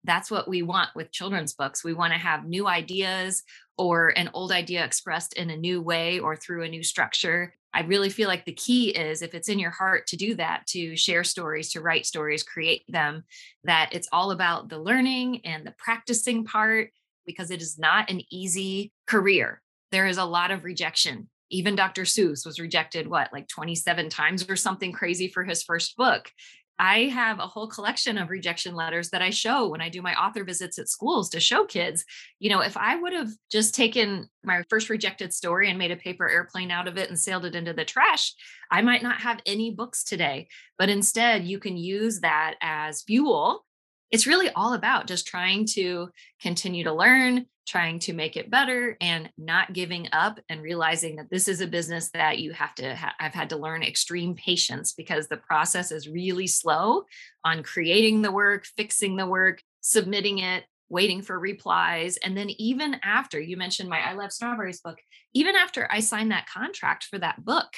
That's 0.02 0.30
what 0.30 0.49
we 0.49 0.62
want 0.62 0.90
with 0.96 1.12
children's 1.12 1.52
books. 1.52 1.85
We 1.85 1.92
want 1.92 2.14
to 2.14 2.18
have 2.18 2.46
new 2.46 2.66
ideas 2.66 3.42
or 3.76 4.08
an 4.16 4.30
old 4.32 4.50
idea 4.50 4.82
expressed 4.82 5.35
in 5.35 5.50
a 5.50 5.56
new 5.58 5.82
way 5.82 6.20
or 6.20 6.37
through 6.37 6.62
a 6.62 6.68
new 6.68 6.82
structure 6.82 7.52
I 7.76 7.80
really 7.80 8.09
feel 8.09 8.26
like 8.26 8.47
the 8.47 8.54
key 8.54 8.88
is 8.88 9.21
if 9.21 9.35
it's 9.35 9.50
in 9.50 9.59
your 9.59 9.71
heart 9.71 10.06
to 10.06 10.16
do 10.16 10.35
that, 10.37 10.66
to 10.68 10.97
share 10.97 11.23
stories, 11.23 11.71
to 11.73 11.83
write 11.83 12.06
stories, 12.06 12.42
create 12.42 12.85
them, 12.88 13.25
that 13.64 13.90
it's 13.92 14.09
all 14.12 14.30
about 14.30 14.71
the 14.71 14.78
learning 14.78 15.45
and 15.45 15.66
the 15.66 15.75
practicing 15.76 16.45
part 16.47 16.90
because 17.26 17.50
it 17.50 17.61
is 17.61 17.78
not 17.78 18.11
an 18.11 18.23
easy 18.30 18.92
career. 19.06 19.61
There 19.92 20.07
is 20.07 20.16
a 20.16 20.24
lot 20.24 20.50
of 20.50 20.64
rejection. 20.64 21.29
Even 21.50 21.77
Dr. 21.77 22.05
Seuss 22.05 22.46
was 22.46 22.59
rejected, 22.59 23.09
what, 23.09 23.31
like 23.31 23.46
27 23.46 24.09
times 24.09 24.48
or 24.48 24.57
something 24.57 24.90
crazy 24.90 25.29
for 25.29 25.44
his 25.44 25.62
first 25.62 25.98
book. 25.98 26.31
I 26.78 27.04
have 27.04 27.38
a 27.38 27.46
whole 27.46 27.68
collection 27.68 28.18
of 28.18 28.30
rejection 28.30 28.74
letters 28.74 29.10
that 29.10 29.22
I 29.22 29.30
show 29.30 29.68
when 29.68 29.80
I 29.80 29.88
do 29.88 30.02
my 30.02 30.14
author 30.14 30.44
visits 30.44 30.78
at 30.78 30.88
schools 30.88 31.30
to 31.30 31.40
show 31.40 31.64
kids. 31.64 32.04
You 32.38 32.50
know, 32.50 32.60
if 32.60 32.76
I 32.76 32.96
would 32.96 33.12
have 33.12 33.30
just 33.50 33.74
taken 33.74 34.28
my 34.44 34.62
first 34.68 34.90
rejected 34.90 35.32
story 35.32 35.70
and 35.70 35.78
made 35.78 35.90
a 35.90 35.96
paper 35.96 36.28
airplane 36.28 36.70
out 36.70 36.88
of 36.88 36.98
it 36.98 37.08
and 37.08 37.18
sailed 37.18 37.44
it 37.44 37.54
into 37.54 37.72
the 37.72 37.84
trash, 37.84 38.34
I 38.70 38.82
might 38.82 39.02
not 39.02 39.20
have 39.22 39.40
any 39.46 39.70
books 39.70 40.04
today. 40.04 40.48
But 40.78 40.90
instead, 40.90 41.44
you 41.44 41.58
can 41.58 41.76
use 41.76 42.20
that 42.20 42.56
as 42.60 43.02
fuel 43.02 43.64
it's 44.10 44.26
really 44.26 44.50
all 44.50 44.74
about 44.74 45.06
just 45.06 45.26
trying 45.26 45.66
to 45.66 46.10
continue 46.40 46.84
to 46.84 46.94
learn, 46.94 47.46
trying 47.66 47.98
to 48.00 48.12
make 48.12 48.37
it 48.37 48.50
better, 48.50 48.96
and 49.00 49.31
not 49.37 49.72
giving 49.72 50.09
up 50.12 50.38
and 50.48 50.62
realizing 50.62 51.16
that 51.16 51.31
this 51.31 51.48
is 51.48 51.61
a 51.61 51.66
business 51.66 52.11
that 52.11 52.38
you 52.38 52.52
have 52.52 52.74
to 52.76 52.94
ha- 52.94 53.14
I've 53.18 53.35
had 53.35 53.50
to 53.50 53.57
learn 53.57 53.83
extreme 53.83 54.35
patience 54.35 54.92
because 54.92 55.29
the 55.29 55.37
process 55.37 55.90
is 55.90 56.09
really 56.09 56.46
slow 56.46 57.05
on 57.44 57.62
creating 57.62 58.22
the 58.22 58.33
work, 58.33 58.66
fixing 58.76 59.16
the 59.16 59.26
work, 59.26 59.61
submitting 59.81 60.38
it, 60.38 60.64
waiting 60.88 61.22
for 61.22 61.38
replies. 61.38 62.16
And 62.18 62.37
then 62.37 62.50
even 62.50 62.96
after 63.02 63.40
you 63.40 63.57
mentioned 63.57 63.88
my 63.88 64.00
I 64.00 64.12
Love 64.12 64.33
Strawberries 64.33 64.81
book, 64.81 64.98
even 65.35 65.57
after 65.57 65.88
I 65.90 66.00
signed 66.00 66.31
that 66.31 66.48
contract 66.48 67.05
for 67.05 67.18
that 67.18 67.44
book, 67.44 67.68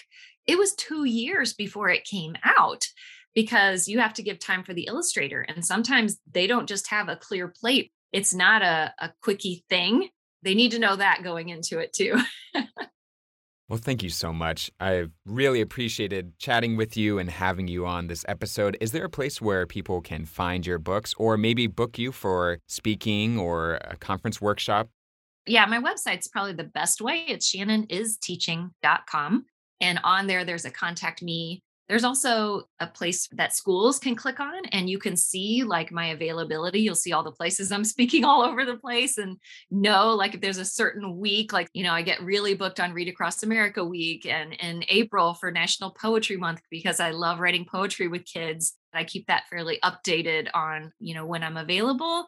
it 0.47 0.59
was 0.59 0.75
two 0.75 1.05
years 1.05 1.55
before 1.55 1.91
it 1.91 2.05
came 2.05 2.37
out 2.45 2.85
because 3.35 3.89
you 3.89 4.01
have 4.01 4.15
to 4.15 4.23
give 4.23 4.39
time 4.39 4.65
for 4.65 4.75
the 4.75 4.87
illustrator. 4.87 5.43
And 5.43 5.65
sometimes 5.65 6.19
they 6.33 6.47
don't 6.47 6.69
just 6.69 6.89
have 6.89 7.09
a 7.09 7.17
clear 7.17 7.49
plate. 7.49 7.93
It's 8.13 8.35
not 8.35 8.63
a, 8.63 8.95
a 8.99 9.13
quickie 9.23 9.65
thing. 9.69 10.09
They 10.43 10.55
need 10.55 10.73
to 10.73 10.79
know 10.79 10.97
that 10.97 11.23
going 11.23 11.49
into 11.49 11.79
it 11.79 11.93
too. 11.93 12.17
well, 13.69 13.79
thank 13.79 14.03
you 14.03 14.09
so 14.09 14.33
much. 14.33 14.71
I've 14.79 15.11
really 15.27 15.61
appreciated 15.61 16.39
chatting 16.39 16.77
with 16.77 16.97
you 16.97 17.19
and 17.19 17.29
having 17.31 17.69
you 17.69 17.87
on 17.87 18.07
this 18.07 18.25
episode. 18.29 18.77
Is 18.81 18.93
there 18.93 19.05
a 19.05 19.11
place 19.11 19.41
where 19.41 19.67
people 19.67 20.01
can 20.01 20.25
find 20.25 20.67
your 20.67 20.79
books 20.79 21.15
or 21.19 21.37
maybe 21.37 21.67
book 21.67 21.99
you 21.99 22.13
for 22.13 22.59
speaking 22.67 23.39
or 23.39 23.75
a 23.83 23.97
conference 23.97 24.41
workshop? 24.41 24.89
Yeah, 25.47 25.67
my 25.67 25.81
website's 25.81 26.29
probably 26.29 26.53
the 26.53 26.65
best 26.65 27.01
way. 27.01 27.25
It's 27.27 27.51
shannonisteaching.com. 27.55 29.45
And 29.81 30.01
on 30.05 30.27
there, 30.27 30.45
there's 30.45 30.65
a 30.65 30.71
contact 30.71 31.23
me 31.23 31.63
there's 31.89 32.05
also 32.05 32.65
a 32.81 32.87
place 32.87 33.29
that 33.33 33.55
schools 33.55 33.99
can 33.99 34.15
click 34.15 34.41
on 34.41 34.67
and 34.73 34.91
you 34.91 34.99
can 34.99 35.17
see 35.17 35.65
like 35.65 35.91
my 35.91 36.09
availability. 36.09 36.81
You'll 36.81 36.95
see 36.95 37.13
all 37.13 37.23
the 37.23 37.33
places 37.33 37.73
I'm 37.73 37.85
speaking 37.85 38.25
all 38.25 38.43
over 38.43 38.65
the 38.65 38.77
place 38.77 39.19
and 39.19 39.39
know 39.71 40.15
like 40.15 40.35
if 40.35 40.41
there's 40.41 40.59
a 40.59 40.65
certain 40.65 41.19
week, 41.19 41.53
like, 41.53 41.69
you 41.73 41.83
know, 41.83 41.93
I 41.93 42.03
get 42.03 42.23
really 42.23 42.55
booked 42.55 42.81
on 42.81 42.93
Read 42.93 43.09
Across 43.09 43.43
America 43.43 43.85
week 43.85 44.27
and 44.27 44.53
in 44.55 44.85
April 44.89 45.35
for 45.35 45.51
National 45.51 45.91
Poetry 45.91 46.37
Month 46.37 46.61
because 46.71 47.01
I 47.01 47.11
love 47.11 47.41
writing 47.41 47.65
poetry 47.65 48.09
with 48.09 48.25
kids. 48.27 48.75
I 48.93 49.05
keep 49.05 49.27
that 49.27 49.45
fairly 49.51 49.79
updated 49.83 50.49
on, 50.55 50.93
you 50.99 51.15
know, 51.15 51.27
when 51.27 51.43
I'm 51.43 51.57
available. 51.57 52.27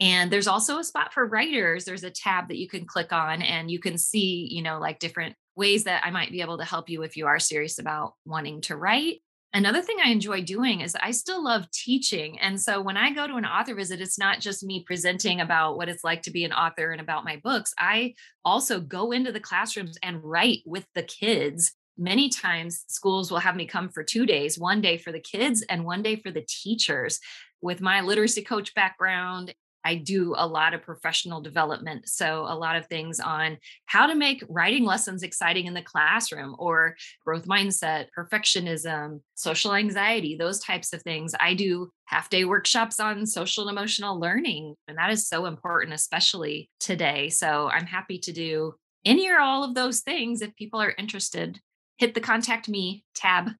And 0.00 0.30
there's 0.30 0.46
also 0.46 0.78
a 0.78 0.84
spot 0.84 1.12
for 1.12 1.26
writers. 1.26 1.84
There's 1.84 2.04
a 2.04 2.10
tab 2.10 2.48
that 2.48 2.58
you 2.58 2.68
can 2.68 2.86
click 2.86 3.12
on 3.12 3.42
and 3.42 3.70
you 3.70 3.80
can 3.80 3.98
see, 3.98 4.48
you 4.50 4.62
know, 4.62 4.78
like 4.78 5.00
different 5.00 5.34
ways 5.58 5.84
that 5.84 6.02
I 6.06 6.10
might 6.10 6.30
be 6.30 6.40
able 6.40 6.56
to 6.58 6.64
help 6.64 6.88
you 6.88 7.02
if 7.02 7.16
you 7.16 7.26
are 7.26 7.38
serious 7.38 7.78
about 7.78 8.14
wanting 8.24 8.62
to 8.62 8.76
write. 8.76 9.20
Another 9.52 9.80
thing 9.80 9.96
I 10.02 10.10
enjoy 10.10 10.42
doing 10.42 10.82
is 10.82 10.94
I 11.02 11.10
still 11.10 11.42
love 11.42 11.70
teaching. 11.70 12.38
And 12.38 12.60
so 12.60 12.82
when 12.82 12.98
I 12.98 13.12
go 13.12 13.26
to 13.26 13.36
an 13.36 13.46
author 13.46 13.74
visit, 13.74 14.00
it's 14.00 14.18
not 14.18 14.40
just 14.40 14.62
me 14.62 14.84
presenting 14.86 15.40
about 15.40 15.76
what 15.76 15.88
it's 15.88 16.04
like 16.04 16.22
to 16.22 16.30
be 16.30 16.44
an 16.44 16.52
author 16.52 16.92
and 16.92 17.00
about 17.00 17.24
my 17.24 17.40
books. 17.42 17.72
I 17.78 18.14
also 18.44 18.78
go 18.78 19.10
into 19.10 19.32
the 19.32 19.40
classrooms 19.40 19.98
and 20.02 20.22
write 20.22 20.60
with 20.66 20.86
the 20.94 21.02
kids. 21.02 21.72
Many 21.96 22.28
times, 22.28 22.84
schools 22.88 23.30
will 23.30 23.38
have 23.38 23.56
me 23.56 23.66
come 23.66 23.88
for 23.88 24.04
two 24.04 24.26
days 24.26 24.58
one 24.58 24.80
day 24.80 24.98
for 24.98 25.12
the 25.12 25.18
kids 25.20 25.64
and 25.68 25.84
one 25.84 26.02
day 26.02 26.16
for 26.16 26.30
the 26.30 26.46
teachers. 26.46 27.18
With 27.60 27.80
my 27.80 28.02
literacy 28.02 28.42
coach 28.42 28.74
background 28.74 29.54
I 29.88 29.94
do 29.94 30.34
a 30.36 30.46
lot 30.46 30.74
of 30.74 30.82
professional 30.82 31.40
development. 31.40 32.10
So, 32.10 32.42
a 32.46 32.54
lot 32.54 32.76
of 32.76 32.86
things 32.88 33.20
on 33.20 33.56
how 33.86 34.06
to 34.06 34.14
make 34.14 34.44
writing 34.46 34.84
lessons 34.84 35.22
exciting 35.22 35.64
in 35.64 35.72
the 35.72 35.80
classroom 35.80 36.54
or 36.58 36.94
growth 37.24 37.46
mindset, 37.46 38.08
perfectionism, 38.16 39.22
social 39.34 39.72
anxiety, 39.72 40.36
those 40.36 40.60
types 40.60 40.92
of 40.92 41.00
things. 41.00 41.34
I 41.40 41.54
do 41.54 41.90
half 42.04 42.28
day 42.28 42.44
workshops 42.44 43.00
on 43.00 43.24
social 43.24 43.66
and 43.66 43.78
emotional 43.78 44.20
learning. 44.20 44.74
And 44.88 44.98
that 44.98 45.10
is 45.10 45.26
so 45.26 45.46
important, 45.46 45.94
especially 45.94 46.68
today. 46.80 47.30
So, 47.30 47.70
I'm 47.70 47.86
happy 47.86 48.18
to 48.18 48.32
do 48.32 48.74
any 49.06 49.30
or 49.30 49.38
all 49.38 49.64
of 49.64 49.74
those 49.74 50.00
things 50.00 50.42
if 50.42 50.54
people 50.54 50.82
are 50.82 50.94
interested. 50.98 51.60
Hit 51.96 52.12
the 52.12 52.20
contact 52.20 52.68
me 52.68 53.04
tab. 53.14 53.52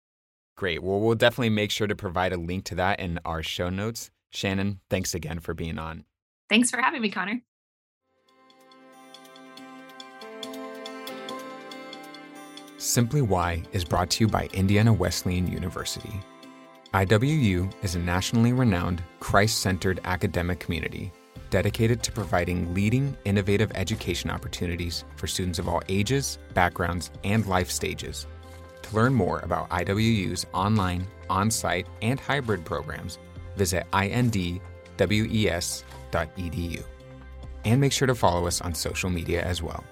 Great. 0.58 0.82
Well, 0.82 1.00
we'll 1.00 1.14
definitely 1.14 1.50
make 1.50 1.70
sure 1.70 1.86
to 1.86 1.96
provide 1.96 2.34
a 2.34 2.36
link 2.36 2.64
to 2.64 2.74
that 2.74 3.00
in 3.00 3.18
our 3.24 3.42
show 3.42 3.70
notes. 3.70 4.10
Shannon, 4.30 4.80
thanks 4.90 5.14
again 5.14 5.40
for 5.40 5.54
being 5.54 5.78
on. 5.78 6.04
Thanks 6.48 6.70
for 6.70 6.80
having 6.80 7.02
me, 7.02 7.10
Connor. 7.10 7.42
Simply 12.78 13.22
Why 13.22 13.62
is 13.72 13.84
brought 13.84 14.10
to 14.10 14.24
you 14.24 14.28
by 14.28 14.48
Indiana 14.52 14.92
Wesleyan 14.92 15.50
University. 15.50 16.20
IWU 16.94 17.72
is 17.82 17.96
a 17.96 17.98
nationally 17.98 18.52
renowned, 18.52 19.02
Christ 19.20 19.58
centered 19.58 20.00
academic 20.04 20.58
community 20.58 21.12
dedicated 21.50 22.02
to 22.02 22.12
providing 22.12 22.74
leading, 22.74 23.16
innovative 23.24 23.72
education 23.74 24.30
opportunities 24.30 25.04
for 25.16 25.26
students 25.26 25.58
of 25.58 25.68
all 25.68 25.82
ages, 25.88 26.38
backgrounds, 26.54 27.10
and 27.24 27.46
life 27.46 27.70
stages. 27.70 28.26
To 28.82 28.96
learn 28.96 29.14
more 29.14 29.40
about 29.40 29.68
IWU's 29.70 30.46
online, 30.52 31.06
on 31.28 31.50
site, 31.50 31.86
and 32.02 32.20
hybrid 32.20 32.64
programs, 32.64 33.18
visit 33.56 33.86
indwes.edu. 36.10 36.84
And 37.64 37.80
make 37.80 37.92
sure 37.92 38.06
to 38.06 38.14
follow 38.14 38.46
us 38.46 38.60
on 38.60 38.74
social 38.74 39.10
media 39.10 39.42
as 39.42 39.62
well. 39.62 39.84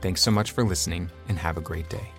Thanks 0.00 0.20
so 0.20 0.30
much 0.30 0.50
for 0.50 0.64
listening 0.64 1.10
and 1.28 1.38
have 1.38 1.56
a 1.56 1.62
great 1.62 1.88
day. 1.88 2.10